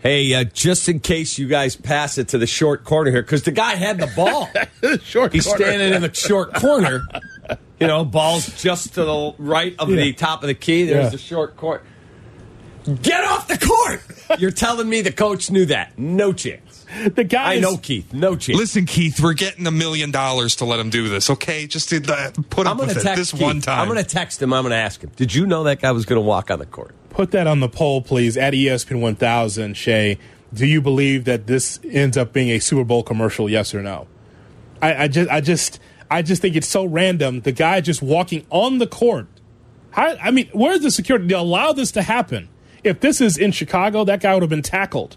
[0.00, 3.42] hey, uh, just in case you guys pass it to the short corner here, because
[3.42, 4.48] the guy had the ball.
[5.02, 5.64] Short He's corner.
[5.64, 7.02] standing in the short corner.
[7.80, 10.84] You know, ball's just to the right of the top of the key.
[10.84, 11.08] There's Yeah.
[11.10, 11.84] the short court.
[13.02, 14.40] Get off the court!
[14.40, 15.98] You're telling me the coach knew that?
[15.98, 16.65] No chance.
[17.14, 18.12] The guy I is- know Keith.
[18.12, 18.58] No chance.
[18.58, 21.66] Listen, Keith, we're getting a million dollars to let him do this, okay?
[21.66, 23.40] Just to, uh, put I'm up going with to it text this Keith.
[23.42, 23.80] one time.
[23.80, 24.52] I'm going to text him.
[24.52, 25.10] I'm going to ask him.
[25.16, 26.94] Did you know that guy was going to walk on the court?
[27.10, 30.18] Put that on the poll, please, at ESPN 1000, Shay.
[30.54, 33.50] Do you believe that this ends up being a Super Bowl commercial?
[33.50, 34.06] Yes or no?
[34.80, 37.40] I, I just, I just, I just think it's so random.
[37.40, 39.26] The guy just walking on the court.
[39.90, 42.48] How, I mean, where's the security to allow this to happen?
[42.84, 45.16] If this is in Chicago, that guy would have been tackled.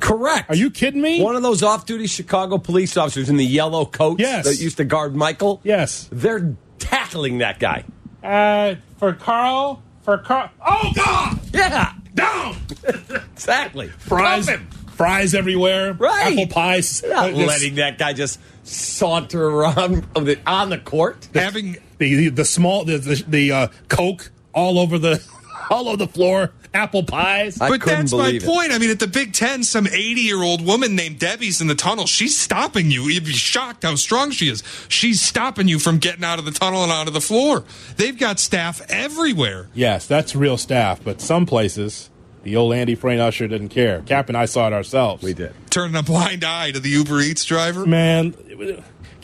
[0.00, 0.50] Correct.
[0.50, 1.22] Are you kidding me?
[1.22, 4.44] One of those off-duty Chicago police officers in the yellow coats Yes.
[4.44, 5.60] that used to guard Michael.
[5.64, 6.08] Yes.
[6.10, 7.84] They're tackling that guy.
[8.22, 10.50] Uh, for Carl, for Carl.
[10.66, 11.38] Oh God!
[11.54, 12.56] Yeah, Down.
[13.32, 13.88] exactly.
[13.88, 14.68] Fries, him.
[14.94, 15.92] fries everywhere.
[15.92, 16.32] Right.
[16.32, 17.00] Apple pies.
[17.02, 21.28] They're not this- letting that guy just saunter around on the, on the court.
[21.34, 25.22] Having the the small the the, the uh, Coke all over the
[25.70, 26.52] all over the floor.
[26.74, 27.58] Apple pies.
[27.60, 28.44] I but that's my it.
[28.44, 28.70] point.
[28.72, 31.74] I mean, at the Big Ten, some 80 year old woman named Debbie's in the
[31.74, 32.06] tunnel.
[32.06, 33.04] She's stopping you.
[33.04, 34.62] You'd be shocked how strong she is.
[34.88, 37.64] She's stopping you from getting out of the tunnel and onto the floor.
[37.96, 39.68] They've got staff everywhere.
[39.74, 41.02] Yes, that's real staff.
[41.02, 42.10] But some places,
[42.42, 44.02] the old Andy Frayne usher didn't care.
[44.02, 45.22] Cap and I saw it ourselves.
[45.22, 45.54] We did.
[45.70, 47.86] Turning a blind eye to the Uber Eats driver.
[47.86, 48.34] Man,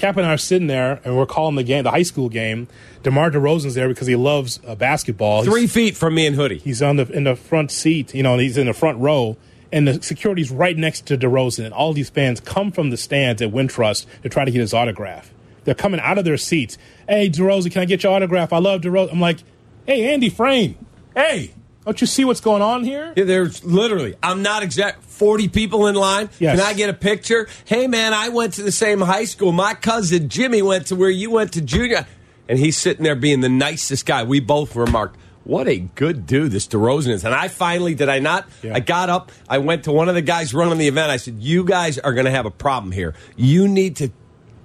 [0.03, 2.67] Cap and I are sitting there and we're calling the game, the high school game.
[3.05, 5.43] DeMar DeRozan's there because he loves uh, basketball.
[5.43, 6.59] He's- Three feet from me and Hoodie.
[6.59, 9.37] He's on the in the front seat, you know, and he's in the front row,
[9.71, 13.41] and the security's right next to DeRozan, and all these fans come from the stands
[13.41, 15.31] at Wintrust to try to get his autograph.
[15.63, 16.79] They're coming out of their seats.
[17.09, 18.53] Hey, DeRozan, can I get your autograph?
[18.53, 19.13] I love DeRozan.
[19.13, 19.39] I'm like,
[19.87, 20.75] hey, Andy Frame,
[21.15, 21.53] hey,
[21.85, 23.13] don't you see what's going on here?
[23.17, 26.31] Yeah, there's literally, I'm not exact, 40 people in line.
[26.39, 26.59] Yes.
[26.59, 27.49] Can I get a picture?
[27.65, 29.53] Hey, man, I went to the same high school.
[29.53, 32.07] My cousin Jimmy went to where you went to junior.
[32.49, 34.25] And he's sitting there being the nicest guy.
[34.25, 37.25] We both remarked, what a good dude this DeRozan is.
[37.25, 38.49] And I finally, did I not?
[38.63, 38.75] Yeah.
[38.75, 39.33] I got up.
[39.49, 41.11] I went to one of the guys running the event.
[41.11, 43.15] I said, you guys are going to have a problem here.
[43.37, 44.11] You need to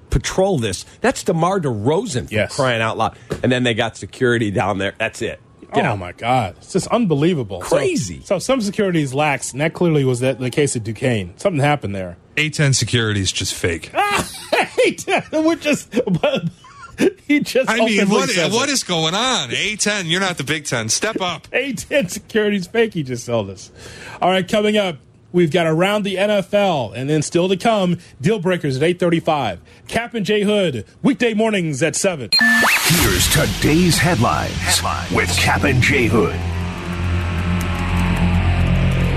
[0.09, 0.85] patrol this.
[1.01, 2.55] That's DeMar DeRozan for Yes.
[2.55, 3.17] crying out loud.
[3.43, 4.93] And then they got security down there.
[4.97, 5.39] That's it.
[5.73, 5.93] Get oh out.
[5.93, 8.21] Oh my God, it's just unbelievable, Crazy.
[8.23, 11.33] So, some security is lax, and that clearly was that in the case of Duquesne.
[11.37, 12.17] Something happened there.
[12.37, 13.91] A10 security is just fake.
[15.31, 15.93] We're just,
[17.27, 17.69] he just.
[17.69, 19.49] I mean, openly what, says what going on?
[19.49, 20.89] A10, you're not the Big Ten.
[20.89, 21.47] Step up.
[21.51, 23.71] A10 Securities fake he just sold us.
[24.21, 24.97] All right, coming up,
[25.37, 29.59] we've got around the NFL, and then still to come, deal breakers at 8:35.
[29.87, 32.31] Cap and J Hood weekday mornings at seven.
[32.85, 36.35] Here's today's headlines, with Cap and J Hood.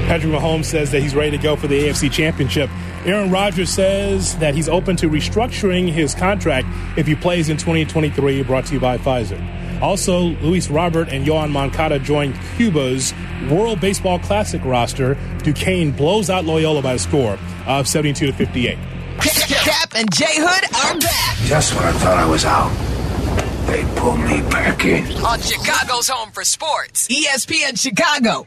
[0.07, 2.69] Patrick Mahomes says that he's ready to go for the AFC Championship.
[3.07, 8.43] Aaron Rodgers says that he's open to restructuring his contract if he plays in 2023.
[8.43, 9.39] Brought to you by Pfizer.
[9.83, 13.15] Also, Luis Robert and Yoán Moncada joined Cuba's
[13.51, 15.17] World Baseball Classic roster.
[15.43, 18.79] Duquesne blows out Loyola by a score of 72 to 58.
[19.21, 20.65] Cap and J Hood
[20.95, 22.71] are back Just when I thought I was out,
[23.67, 25.05] they pulled me back in.
[25.25, 28.47] on Chicago's Home for Sports, ESPN Chicago.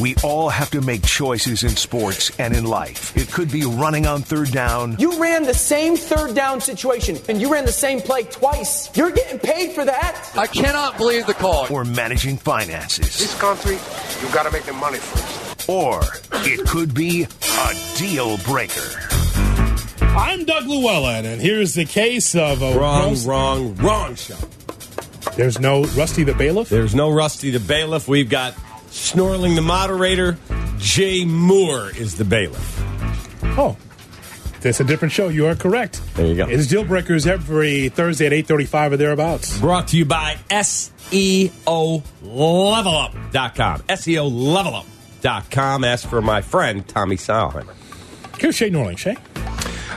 [0.00, 3.14] We all have to make choices in sports and in life.
[3.16, 7.40] It could be running on third down, You ran the same third down situation and
[7.40, 8.88] you ran the same play twice.
[8.96, 10.30] You're getting paid for that.
[10.34, 11.66] I cannot believe the call.
[11.70, 13.18] or managing finances.
[13.18, 15.68] This country, you've gotta make the money first.
[15.68, 16.00] Or
[16.32, 18.98] it could be a deal breaker.
[20.00, 24.36] I'm Doug Llewellyn, and here's the case of a Wrong, roast- wrong, wrong show.
[25.36, 26.68] There's no Rusty the bailiff.
[26.70, 28.08] There's no Rusty the bailiff.
[28.08, 28.54] We've got
[28.90, 30.36] Snorling the moderator.
[30.78, 32.78] Jay Moore is the bailiff.
[33.58, 33.76] Oh,
[34.60, 35.28] that's a different show.
[35.28, 36.00] You are correct.
[36.14, 36.46] There you go.
[36.48, 39.58] It's Deal Breakers every Thursday at 8.35 or thereabouts.
[39.60, 40.36] Brought to you by
[41.12, 43.80] E SEO levelup.com.
[43.80, 45.84] SEO levelup.com.
[45.84, 47.74] Ask for my friend Tommy Salheimer.
[48.38, 48.96] Here's Shay Norling.
[48.98, 49.16] Shay?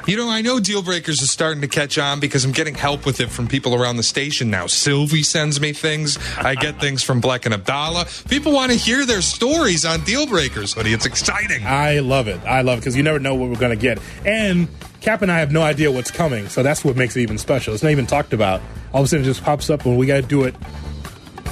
[0.06, 3.06] You know, I know Deal Breakers is starting to catch on because I'm getting help
[3.06, 4.68] with it from people around the station now.
[4.68, 6.18] Silvy sends me things.
[6.38, 8.08] I get things from Bleck and Abdallah.
[8.28, 10.92] People want to hear their stories on Deal Breakers, hoodie.
[10.92, 11.66] It's exciting.
[11.66, 12.42] I love it.
[12.44, 14.00] I love it because you never know what we're going to get.
[14.26, 14.68] And
[15.00, 17.74] Cap and I have no idea what's coming, so that's what makes it even special.
[17.74, 18.62] It's not even talked about.
[18.94, 20.54] All of a sudden, it just pops up, and we got to do it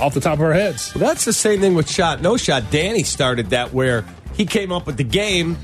[0.02, 0.94] off the top of our heads.
[0.94, 2.70] Well, that's the same thing with Shot No Shot.
[2.70, 5.58] Danny started that where he came up with the game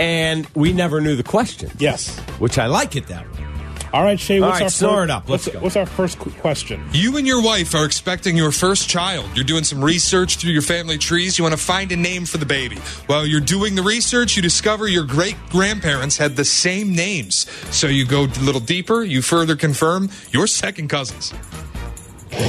[0.00, 1.70] and we never knew the question.
[1.78, 2.18] Yes.
[2.40, 3.46] Which I like it that way.
[3.92, 5.28] All right, Shay, All what's right, our snore fir- it up.
[5.28, 5.62] Let's what's, go.
[5.62, 6.80] what's our first question?
[6.92, 9.28] You and your wife are expecting your first child.
[9.34, 11.38] You're doing some research through your family trees.
[11.38, 12.76] You want to find a name for the baby.
[13.08, 17.50] While you're doing the research, you discover your great grandparents had the same names.
[17.74, 21.32] So you go a little deeper, you further confirm you're second cousins.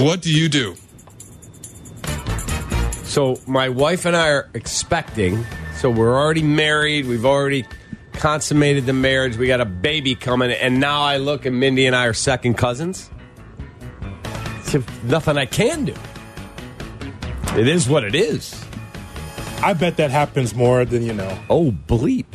[0.03, 0.75] What do you do?
[3.03, 5.43] So my wife and I are expecting.
[5.81, 7.07] So we're already married.
[7.07, 7.65] We've already
[8.13, 9.35] consummated the marriage.
[9.35, 12.53] We got a baby coming, and now I look and Mindy and I are second
[12.53, 13.09] cousins.
[14.65, 15.95] There's nothing I can do.
[17.59, 18.63] It is what it is.
[19.63, 21.35] I bet that happens more than you know.
[21.49, 22.27] Oh bleep!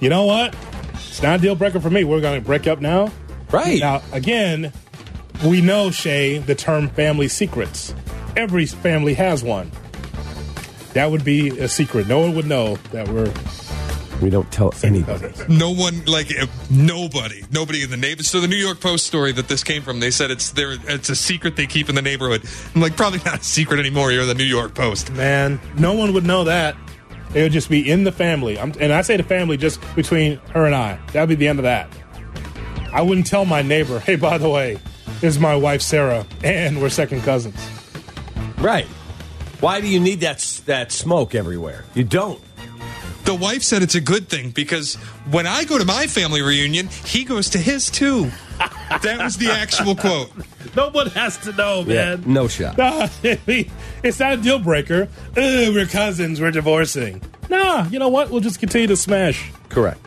[0.00, 0.54] You know what?
[0.92, 2.04] It's not a deal breaker for me.
[2.04, 3.10] We're going to break up now.
[3.50, 3.80] Right.
[3.80, 4.74] Now, again,
[5.42, 7.94] we know, Shay, the term family secrets.
[8.36, 9.72] Every family has one.
[10.92, 12.08] That would be a secret.
[12.08, 13.32] No one would know that we're.
[14.20, 15.32] We don't tell anybody.
[15.48, 16.30] No one, like
[16.70, 18.26] nobody, nobody in the neighborhood.
[18.26, 20.76] So the New York Post story that this came from, they said it's there.
[20.88, 22.42] It's a secret they keep in the neighborhood.
[22.74, 24.12] I'm like, probably not a secret anymore.
[24.12, 25.10] You're the New York Post.
[25.12, 26.76] Man, no one would know that.
[27.34, 28.58] It would just be in the family.
[28.58, 30.98] I'm, and I say the family just between her and I.
[31.12, 31.88] That would be the end of that.
[32.92, 34.78] I wouldn't tell my neighbor, hey, by the way,
[35.20, 37.56] this is my wife, Sarah, and we're second cousins.
[38.58, 38.86] Right.
[39.60, 41.84] Why do you need that that smoke everywhere?
[41.94, 42.40] You don't.
[43.24, 44.94] The wife said it's a good thing because
[45.30, 48.30] when I go to my family reunion, he goes to his too.
[48.58, 50.30] that was the actual quote.
[50.74, 52.24] No one has to know, Yeah, man.
[52.26, 52.78] no shot.
[52.78, 55.08] Nah, it's not a deal breaker.
[55.36, 56.40] Ugh, we're cousins.
[56.40, 57.20] We're divorcing.
[57.50, 58.30] Nah, you know what?
[58.30, 59.50] We'll just continue to smash.
[59.68, 60.00] Correct.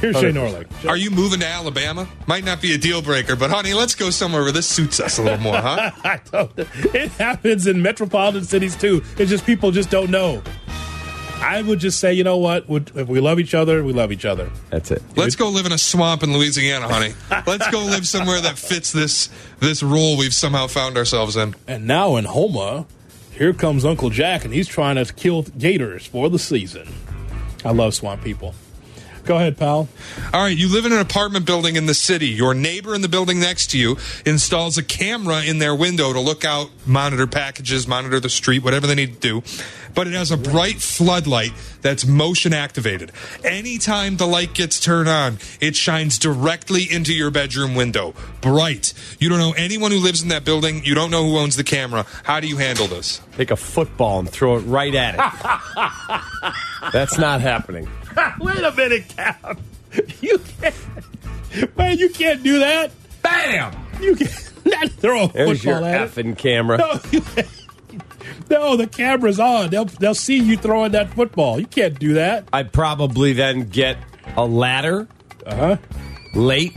[0.00, 0.66] Here's Shay Norling.
[0.88, 2.08] Are you moving to Alabama?
[2.26, 5.18] Might not be a deal breaker, but honey, let's go somewhere where this suits us
[5.18, 5.90] a little more, huh?
[6.04, 9.02] I don't, it happens in metropolitan cities too.
[9.18, 10.42] It's just people just don't know.
[11.42, 12.68] I would just say, you know what?
[12.68, 14.50] Would- If we love each other, we love each other.
[14.70, 15.02] That's it.
[15.16, 17.14] Let's go live in a swamp in Louisiana, honey.
[17.46, 21.54] Let's go live somewhere that fits this this role we've somehow found ourselves in.
[21.66, 22.86] And now in Houma,
[23.32, 26.88] here comes Uncle Jack, and he's trying to kill gators for the season.
[27.64, 28.54] I love swamp people.
[29.30, 29.88] Go ahead, pal.
[30.34, 32.26] All right, you live in an apartment building in the city.
[32.26, 36.18] Your neighbor in the building next to you installs a camera in their window to
[36.18, 39.42] look out, monitor packages, monitor the street, whatever they need to do.
[39.94, 43.12] But it has a bright floodlight that's motion activated.
[43.44, 48.14] Anytime the light gets turned on, it shines directly into your bedroom window.
[48.40, 48.94] Bright.
[49.20, 50.84] You don't know anyone who lives in that building.
[50.84, 52.04] You don't know who owns the camera.
[52.24, 53.20] How do you handle this?
[53.36, 56.22] Take a football and throw it right at it.
[56.92, 57.88] That's not happening.
[58.40, 59.58] Wait a minute, Cap.
[60.20, 61.76] You can't.
[61.76, 62.90] Man, you can't do that.
[63.22, 63.74] Bam!
[64.00, 66.38] You can't not throw a There's your football at it.
[66.38, 66.78] camera.
[66.78, 67.22] No, you-
[68.48, 69.70] no, the camera's on.
[69.70, 71.58] They'll they'll see you throwing that football.
[71.60, 72.48] You can't do that.
[72.52, 73.98] I'd probably then get
[74.36, 75.08] a ladder
[75.46, 75.76] Uh huh.
[76.34, 76.76] late,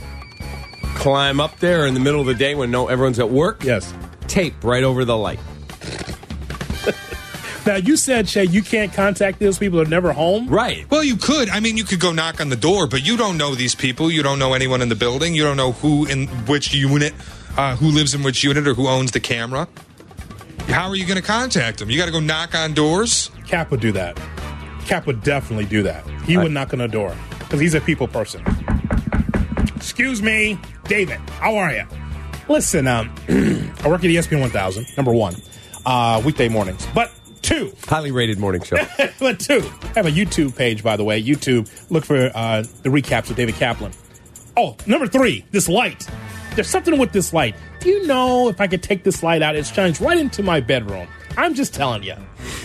[0.96, 3.63] climb up there in the middle of the day when no everyone's at work.
[3.63, 3.93] Yes.
[4.28, 5.39] Tape right over the light.
[7.65, 10.47] Now you said Shay, you can't contact those people that are never home.
[10.47, 10.89] Right.
[10.91, 11.49] Well, you could.
[11.49, 14.11] I mean, you could go knock on the door, but you don't know these people.
[14.11, 15.34] You don't know anyone in the building.
[15.34, 17.14] You don't know who in which unit,
[17.57, 19.68] uh, who lives in which unit, or who owns the camera.
[20.68, 21.89] How are you going to contact them?
[21.89, 23.32] You got to go knock on doors.
[23.45, 24.20] Cap would do that.
[24.86, 26.05] Cap would definitely do that.
[26.24, 28.43] He would knock on a door because he's a people person.
[29.76, 31.20] Excuse me, David.
[31.39, 31.84] How are you?
[32.49, 34.86] Listen, um, I work at ESPN 1000.
[34.97, 35.36] Number one,
[35.86, 36.88] uh, weekday mornings.
[36.93, 37.11] But
[37.54, 38.78] two, Highly rated morning show.
[39.20, 41.22] but two, I have a YouTube page, by the way.
[41.22, 43.91] YouTube, look for uh, the recaps with David Kaplan.
[44.58, 46.08] Oh, number three, this light.
[46.56, 47.56] There's something with this light.
[47.80, 49.56] Do you know if I could take this light out?
[49.56, 51.08] It shines right into my bedroom.
[51.38, 52.16] I'm just telling you.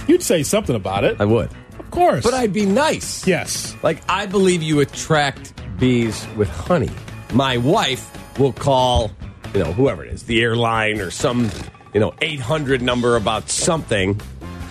[0.07, 1.21] You'd say something about it.
[1.21, 1.51] I would.
[1.79, 2.25] Of course.
[2.25, 3.27] But I'd be nice.
[3.27, 3.75] Yes.
[3.83, 6.91] Like, I believe you attract bees with honey.
[7.33, 9.11] My wife will call,
[9.55, 11.51] you know, whoever it is, the airline or some,
[11.95, 14.21] you know, 800 number about something.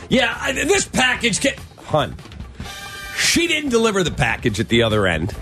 [0.10, 1.53] Yeah, I, this package can.
[1.86, 2.16] Hun,
[3.18, 5.34] she didn't deliver the package at the other end.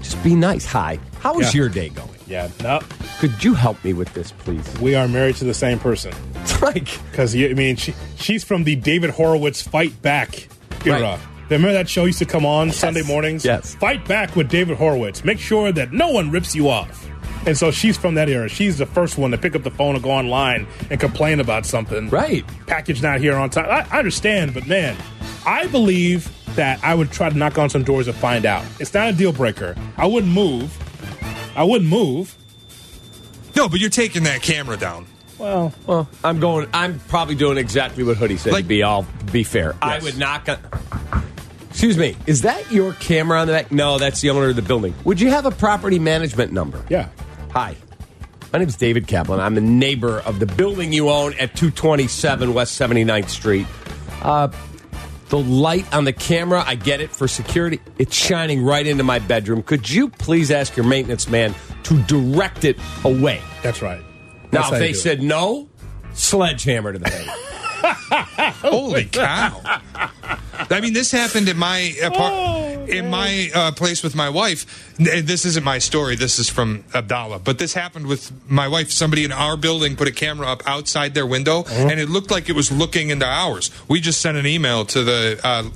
[0.00, 0.64] Just be nice.
[0.66, 0.98] Hi.
[1.20, 1.60] How was Yeah.
[1.62, 2.08] your day going?
[2.26, 2.80] Yeah, no,
[3.18, 4.66] Could you help me with this, please?
[4.80, 6.12] we are married to the same person.
[6.36, 10.48] It's like, Because I mean, she, she's from the David Horowitz Fight Back
[10.86, 11.00] era.
[11.02, 11.18] Right.
[11.50, 13.44] Remember that show used to come on Sunday mornings?
[13.44, 13.74] Yes.
[13.74, 15.24] Fight Back with David Horowitz.
[15.24, 17.06] Make sure that no one rips you off.
[17.46, 18.48] And so she's from that era.
[18.48, 21.66] She's the first one to pick up the phone and go online and complain about
[21.66, 22.08] something.
[22.08, 22.44] Right.
[22.66, 23.66] Package not here on time.
[23.68, 24.96] I, I understand, but man,
[25.44, 28.64] I believe that I would try to knock on some doors and find out.
[28.78, 29.74] It's not a deal breaker.
[29.96, 30.76] I wouldn't move.
[31.56, 32.36] I wouldn't move.
[33.56, 35.06] No, but you're taking that camera down.
[35.38, 39.04] Well, well, I'm going, I'm probably doing exactly what Hoodie said, Like- to be all,
[39.32, 39.74] be fair.
[39.82, 40.58] I would knock on.
[41.70, 43.72] Excuse me, is that your camera on the back?
[43.72, 44.94] No, that's the owner of the building.
[45.04, 46.84] Would you have a property management number?
[46.88, 47.08] yeah.
[47.52, 47.76] Hi.
[48.52, 49.40] My name is David Kaplan.
[49.40, 53.66] I'm a neighbor of the building you own at 227 West 79th Street.
[54.22, 54.48] Uh,
[55.30, 57.80] the light on the camera, I get it for security.
[57.98, 59.62] It's shining right into my bedroom.
[59.62, 63.40] Could you please ask your maintenance man to direct it away?
[63.62, 64.00] That's right.
[64.52, 65.00] Now, That's how if they do it.
[65.00, 65.68] said no,
[66.12, 67.26] sledgehammer to the head.
[68.56, 69.80] Holy cow!
[70.70, 74.94] I mean, this happened in my apart- in my uh, place with my wife.
[74.98, 76.16] This isn't my story.
[76.16, 77.38] This is from Abdallah.
[77.38, 78.90] But this happened with my wife.
[78.90, 82.48] Somebody in our building put a camera up outside their window, and it looked like
[82.48, 83.70] it was looking into ours.
[83.88, 85.70] We just sent an email to the uh,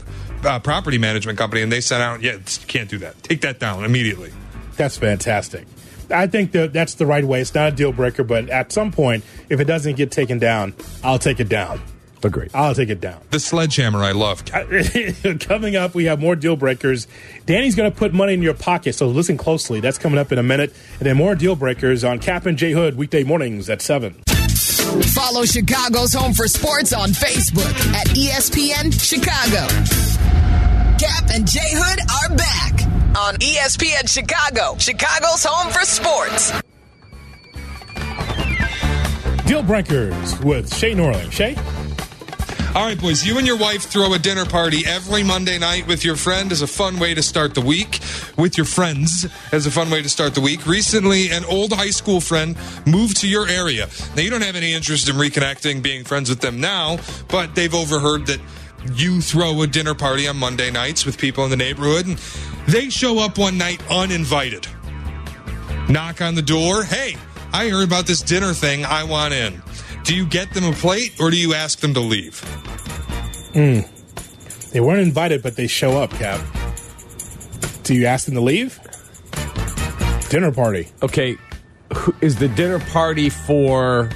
[0.45, 3.23] uh, property management company, and they sent out, "Yeah, can't do that.
[3.23, 4.33] Take that down immediately."
[4.77, 5.67] That's fantastic.
[6.11, 7.41] I think that that's the right way.
[7.41, 10.75] It's not a deal breaker, but at some point, if it doesn't get taken down,
[11.03, 11.81] I'll take it down.
[12.27, 12.51] Agreed.
[12.55, 13.21] I'll take it down.
[13.31, 14.51] The sledgehammer I loved.
[15.41, 17.07] coming up, we have more deal breakers.
[17.47, 19.79] Danny's going to put money in your pocket, so listen closely.
[19.79, 20.75] That's coming up in a minute.
[20.99, 24.13] And then more deal breakers on Cap and J Hood weekday mornings at 7.
[25.15, 29.69] Follow Chicago's Home for Sports on Facebook at ESPN Chicago.
[30.99, 32.83] Cap and J Hood are back
[33.17, 36.53] on ESPN Chicago, Chicago's Home for Sports.
[39.47, 41.31] Deal breakers with Shay Norling.
[41.31, 41.55] Shay?
[42.77, 46.05] All right, boys, you and your wife throw a dinner party every Monday night with
[46.05, 48.01] your friend as a fun way to start the week.
[48.37, 50.67] With your friends as a fun way to start the week.
[50.67, 52.55] Recently, an old high school friend
[52.85, 53.89] moved to your area.
[54.15, 56.99] Now, you don't have any interest in reconnecting, being friends with them now,
[57.29, 58.43] but they've overheard that
[58.93, 62.19] you throw a dinner party on Monday nights with people in the neighborhood, and
[62.69, 64.67] they show up one night uninvited.
[65.89, 66.85] Knock on the door.
[66.85, 67.17] Hey,
[67.55, 68.85] I heard about this dinner thing.
[68.85, 69.63] I want in.
[70.07, 72.39] Do you get them a plate or do you ask them to leave?
[73.55, 73.81] Hmm.
[74.73, 76.41] They weren't invited, but they show up, Cap.
[77.83, 78.79] Do you ask them to leave?
[80.29, 80.89] Dinner party.
[81.03, 81.37] Okay,
[82.21, 84.11] Is the dinner party for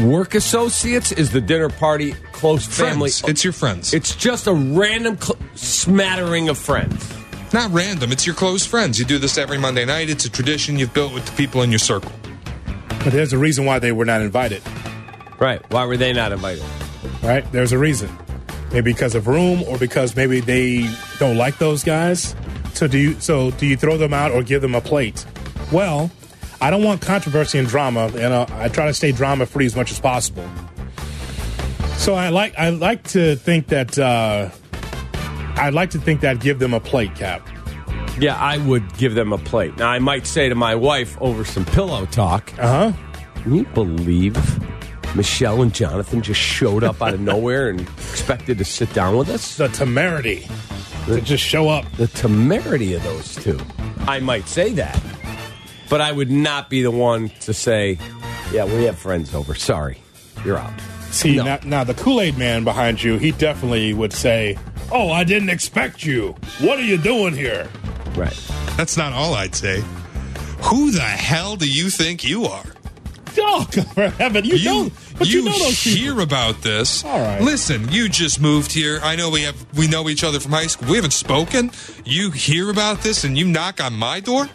[0.00, 1.12] work associates?
[1.12, 3.10] Is the dinner party close family?
[3.10, 3.28] Friends.
[3.28, 3.94] It's your friends.
[3.94, 7.12] It's just a random cl- smattering of friends.
[7.52, 8.12] not random.
[8.12, 8.98] It's your close friends.
[8.98, 10.10] You do this every Monday night.
[10.10, 12.12] It's a tradition you've built with the people in your circle.
[13.08, 14.60] But there's a reason why they were not invited,
[15.38, 15.62] Right.
[15.72, 16.62] Why were they not invited?
[17.22, 17.50] right?
[17.52, 18.10] There's a reason.
[18.70, 22.36] Maybe because of room or because maybe they don't like those guys.
[22.74, 25.24] So do you so do you throw them out or give them a plate?
[25.72, 26.10] Well,
[26.60, 29.74] I don't want controversy and drama, and uh, I try to stay drama free as
[29.74, 30.46] much as possible.
[31.96, 34.50] So I like I like to think that uh,
[35.56, 37.40] I'd like to think that I'd give them a plate cap.
[38.20, 39.76] Yeah, I would give them a plate.
[39.78, 42.92] Now, I might say to my wife over some pillow talk, Uh huh.
[43.42, 44.36] Can you believe
[45.14, 49.28] Michelle and Jonathan just showed up out of nowhere and expected to sit down with
[49.28, 49.56] us?
[49.56, 50.48] The temerity
[51.06, 51.90] to just show up.
[51.92, 53.58] The temerity of those two.
[54.06, 55.00] I might say that,
[55.88, 57.98] but I would not be the one to say,
[58.52, 59.54] "Yeah, we have friends over.
[59.54, 59.98] Sorry,
[60.44, 60.72] you're out."
[61.10, 61.44] See No.
[61.44, 64.58] now, now the Kool Aid Man behind you, he definitely would say,
[64.92, 66.34] "Oh, I didn't expect you.
[66.58, 67.68] What are you doing here?"
[68.18, 68.50] Right.
[68.76, 69.82] That's not all I'd say.
[70.62, 72.64] Who the hell do you think you are?
[73.38, 74.92] Oh, God for heaven, you, don't.
[75.16, 75.98] but you, know those people.
[75.98, 77.04] hear about this.
[77.04, 77.40] All right.
[77.40, 78.98] Listen, you just moved here.
[79.02, 80.88] I know we have we know each other from high school.
[80.88, 81.70] We haven't spoken.
[82.04, 84.48] You hear about this and you knock on my door?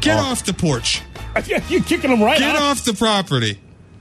[0.00, 0.22] Get oh.
[0.22, 1.02] off the porch.
[1.46, 2.62] Yeah, you kicking them right Get out.
[2.62, 3.60] off the property.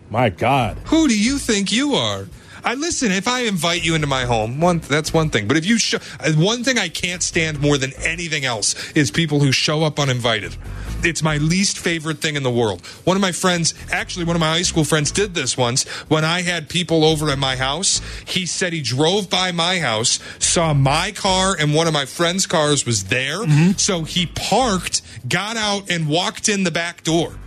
[0.10, 0.76] My God.
[0.86, 2.26] Who do you think you are?
[2.68, 3.14] I listen.
[3.14, 5.48] If I invite you into my home, one that's one thing.
[5.48, 9.10] But if you show, uh, one thing I can't stand more than anything else is
[9.10, 10.58] people who show up uninvited.
[11.02, 12.86] it's my least favorite thing in the world.
[13.06, 16.26] One of my friends, actually, one of my high school friends, did this once when
[16.26, 18.02] I had people over at my house.
[18.26, 22.46] He said he drove by my house, saw my car and one of my friend's
[22.46, 23.48] cars was there,
[23.78, 27.38] so he parked, got out, and walked in the back door.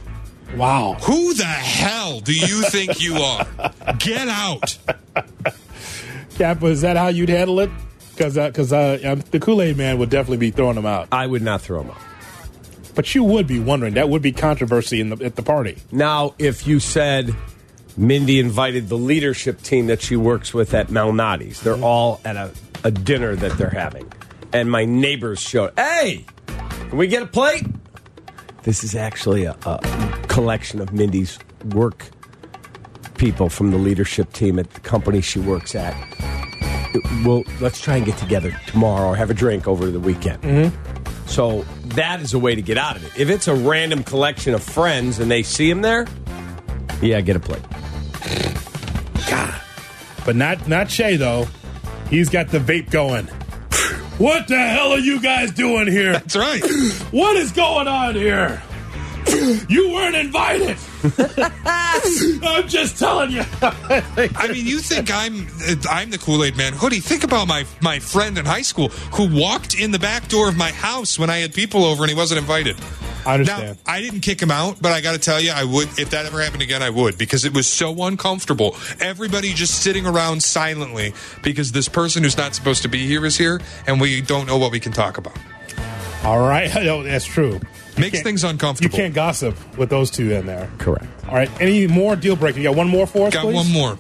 [0.57, 0.97] Wow.
[1.03, 3.47] Who the hell do you think you are?
[3.99, 4.79] Get out.
[6.37, 7.71] Cap, is that how you'd handle it?
[8.11, 11.09] Because because uh, um, the Kool Aid Man would definitely be throwing them out.
[11.13, 12.01] I would not throw them out.
[12.95, 13.95] But you would be wondering.
[13.95, 15.79] That would be controversy in the, at the party.
[15.93, 17.35] Now, if you said
[17.97, 22.53] Mindy invited the leadership team that she works with at Malnati's, they're all at a,
[22.85, 24.11] a dinner that they're having,
[24.53, 27.67] and my neighbors showed, hey, can we get a plate?
[28.63, 29.79] This is actually a, a
[30.29, 31.39] collection of Mindy's
[31.73, 32.07] work
[33.21, 35.95] people from the leadership team at the company she works at.
[37.23, 40.43] Well, let's try and get together tomorrow or have a drink over the weekend.
[40.43, 41.27] Mm-hmm.
[41.29, 41.67] So
[41.97, 43.21] that is a way to get out of it.
[43.21, 46.07] If it's a random collection of friends and they see him there,
[47.03, 47.63] yeah, get a plate.
[49.29, 49.61] God.
[50.25, 51.47] But not not Shay though.
[52.09, 53.27] He's got the vape going.
[54.17, 56.15] What the hell are you guys doing here?
[56.15, 56.63] That's right.
[57.11, 58.63] What is going on here?
[59.69, 60.77] You weren't invited.
[62.43, 63.43] I'm just telling you.
[63.63, 65.47] I mean, you think I'm
[65.89, 67.01] I'm the Kool Aid Man, Hoodie?
[67.01, 70.57] Think about my my friend in high school who walked in the back door of
[70.57, 72.77] my house when I had people over and he wasn't invited.
[73.27, 73.79] I understand.
[73.85, 76.11] Now, I didn't kick him out, but I got to tell you, I would if
[76.11, 76.83] that ever happened again.
[76.83, 78.77] I would because it was so uncomfortable.
[79.01, 83.37] Everybody just sitting around silently because this person who's not supposed to be here is
[83.37, 85.37] here, and we don't know what we can talk about.
[86.25, 87.61] All right, no, that's true.
[87.97, 88.95] You Makes things uncomfortable.
[88.95, 90.71] You can't gossip with those two in there.
[90.79, 91.05] Correct.
[91.29, 91.51] All right.
[91.61, 92.59] Any more deal breaker?
[92.59, 93.55] You got one more for us, Got please?
[93.55, 93.99] one more.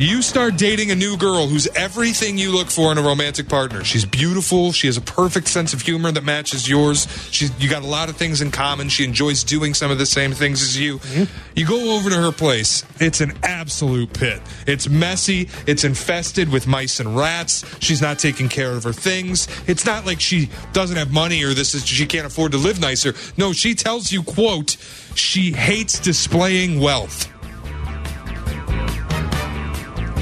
[0.00, 3.84] You start dating a new girl who's everything you look for in a romantic partner.
[3.84, 4.72] She's beautiful.
[4.72, 7.06] She has a perfect sense of humor that matches yours.
[7.30, 8.88] She's you got a lot of things in common.
[8.88, 11.00] She enjoys doing some of the same things as you.
[11.00, 11.24] Mm-hmm.
[11.54, 12.82] You go over to her place.
[12.98, 14.40] It's an absolute pit.
[14.66, 15.50] It's messy.
[15.66, 17.62] It's infested with mice and rats.
[17.80, 19.48] She's not taking care of her things.
[19.66, 22.80] It's not like she doesn't have money or this is she can't afford to live
[22.80, 23.12] nicer.
[23.36, 24.78] No, she tells you, quote,
[25.14, 27.30] she hates displaying wealth.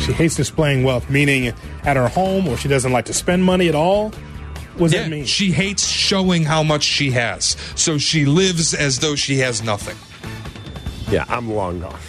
[0.09, 1.53] She hates displaying wealth, meaning
[1.85, 4.09] at her home, or she doesn't like to spend money at all.
[4.79, 5.27] What does that mean?
[5.27, 7.59] She hates showing how much she has.
[7.75, 9.99] So she lives as though she has nothing.
[11.13, 12.01] Yeah, I'm long gone.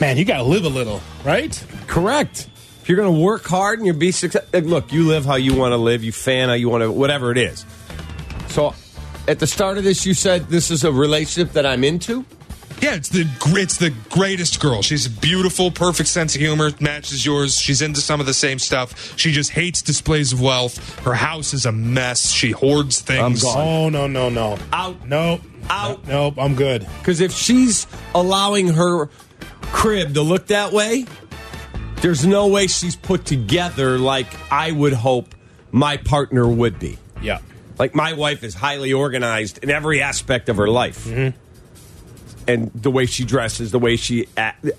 [0.00, 1.64] Man, you got to live a little, right?
[1.86, 2.48] Correct.
[2.82, 5.36] If you're going to work hard and you be successful, eh, look, you live how
[5.36, 7.64] you want to live, you fan how you want to, whatever it is.
[8.48, 8.74] So,
[9.28, 12.24] at the start of this, you said this is a relationship that I'm into.
[12.80, 13.26] Yeah, it's the
[13.56, 14.82] it's the greatest girl.
[14.82, 17.58] She's beautiful, perfect sense of humor, matches yours.
[17.58, 19.18] She's into some of the same stuff.
[19.18, 21.00] She just hates displays of wealth.
[21.00, 22.30] Her house is a mess.
[22.30, 23.42] She hoards things.
[23.44, 24.58] Oh no, no, no.
[24.72, 25.06] Out.
[25.06, 25.40] Nope.
[25.68, 26.06] Out.
[26.06, 26.34] Nope.
[26.38, 26.86] I'm good.
[26.98, 29.08] Because if she's allowing her
[29.62, 31.04] crib to look that way,
[31.96, 35.34] there's no way she's put together like I would hope
[35.72, 36.96] my partner would be.
[37.20, 37.40] Yeah.
[37.76, 41.04] Like my wife is highly organized in every aspect of her life.
[41.04, 41.36] Mm-hmm.
[42.48, 44.26] And the way she dresses, the way she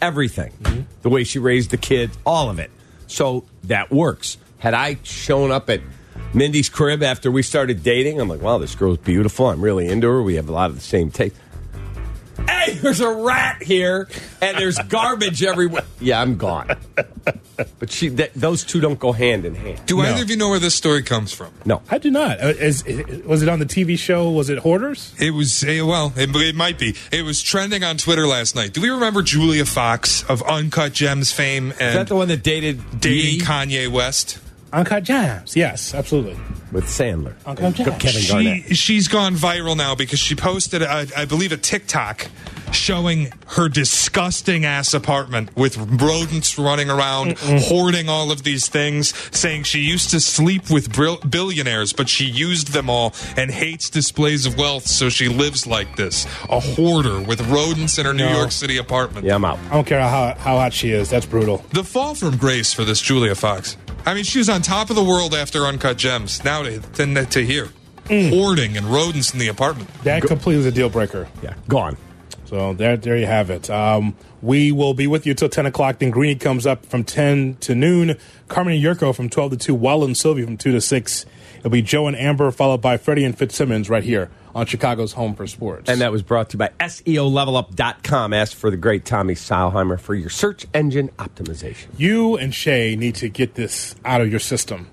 [0.02, 0.82] everything, mm-hmm.
[1.04, 2.72] the way she raised the kids, all of it.
[3.08, 4.38] So that works.
[4.58, 5.80] Had I shown up at
[6.34, 9.48] Mindy's crib after we started dating, I'm like, wow, this girl's beautiful.
[9.48, 10.22] I'm really into her.
[10.22, 11.36] We have a lot of the same taste.
[12.48, 14.08] Hey, there's a rat here,
[14.42, 15.84] and there's garbage everywhere.
[16.00, 16.76] Yeah, I'm gone.
[17.78, 19.86] But she, th- those two don't go hand in hand.
[19.86, 21.52] Do either of you know where this story comes from?
[21.66, 21.82] No.
[21.90, 22.42] I do not.
[22.42, 22.84] Uh, Is,
[23.26, 24.30] was it on the TV show?
[24.32, 25.14] Was it Hoarders?
[25.20, 26.96] It was eh, well, it, it might be.
[27.12, 28.74] It was trending on Twitter last night.
[28.74, 32.44] Do we remember Julia Fox of Uncut Gems fame and Is that the one that
[32.44, 34.40] dated dating Dee Kanye West?
[34.72, 35.56] Uncut Gems.
[35.56, 36.38] Yes, absolutely.
[36.72, 37.34] with Sandler?
[37.46, 37.98] Uncut And Gems.
[38.02, 38.64] Kevin Garnett.
[38.68, 42.28] She, she's gone viral now because she posted, a, I believe, a TikTok
[42.72, 49.64] showing her disgusting ass apartment with rodents running around, hoarding all of these things, saying
[49.64, 54.46] she used to sleep with bril- billionaires, but she used them all and hates displays
[54.46, 56.26] of wealth, so she lives like this.
[56.52, 58.38] A hoarder with rodents in her New No.
[58.38, 59.26] York City apartment.
[59.26, 59.58] Yeah, I'm out.
[59.72, 61.10] I don't care how how hot she is.
[61.10, 61.66] That's brutal.
[61.74, 63.78] The fall from grace for this Julia Fox.
[64.10, 66.44] I mean, she was on top of the world after Uncut Gems.
[66.44, 67.70] Now to, to, to here.
[68.08, 69.88] Hoarding and rodents in the apartment.
[70.04, 71.28] That completely is a deal breaker.
[71.44, 71.96] Yeah, gone.
[72.46, 73.70] So there, there you have it.
[73.70, 76.00] Um, we will be with you till 10 o'clock.
[76.00, 78.18] Then Greeny comes up from 10 to noon.
[78.48, 79.76] Carmen and Jurko from 12 to 2.
[79.76, 81.26] Waddle and Silvy from 2 to 6.
[81.60, 85.36] It'll be Joe and Amber, followed by Freddie and Fitzsimmons right here on Chicago's Home
[85.36, 85.90] for Sports.
[85.90, 88.34] And that was brought to you by SEOlevelup.com.
[88.34, 91.88] Ask for the great Tommy Seilheimer for your search engine optimization.
[91.98, 94.90] you and Shay need to get this out of your system.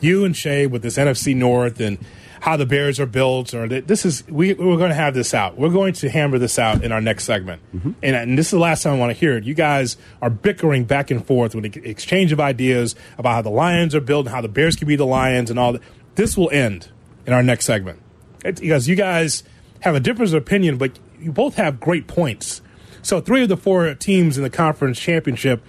[0.00, 1.98] You and Shay with this NFC North, and
[2.40, 5.34] how the Bears are built, or that this is we we're going to have this
[5.34, 5.58] out.
[5.58, 7.92] We're going to hammer this out in our next segment, mm-hmm.
[8.02, 9.44] and, and this is the last time I want to hear it.
[9.44, 13.50] You guys are bickering back and forth with the exchange of ideas about how the
[13.50, 15.82] Lions are built, and how the Bears can be the Lions, and all that.
[16.14, 16.88] This will end
[17.26, 18.00] in our next segment
[18.44, 19.44] It's because you guys
[19.80, 22.62] have a difference of opinion, but you both have great points.
[23.02, 25.62] So three of the four teams in the conference championship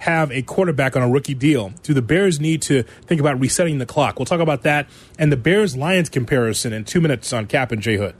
[0.00, 1.72] have a quarterback on a rookie deal.
[1.82, 4.18] Do the Bears need to think about resetting the clock?
[4.18, 7.80] We'll talk about that and the Bears Lions comparison in two minutes on Cap and
[7.80, 8.14] J Hood.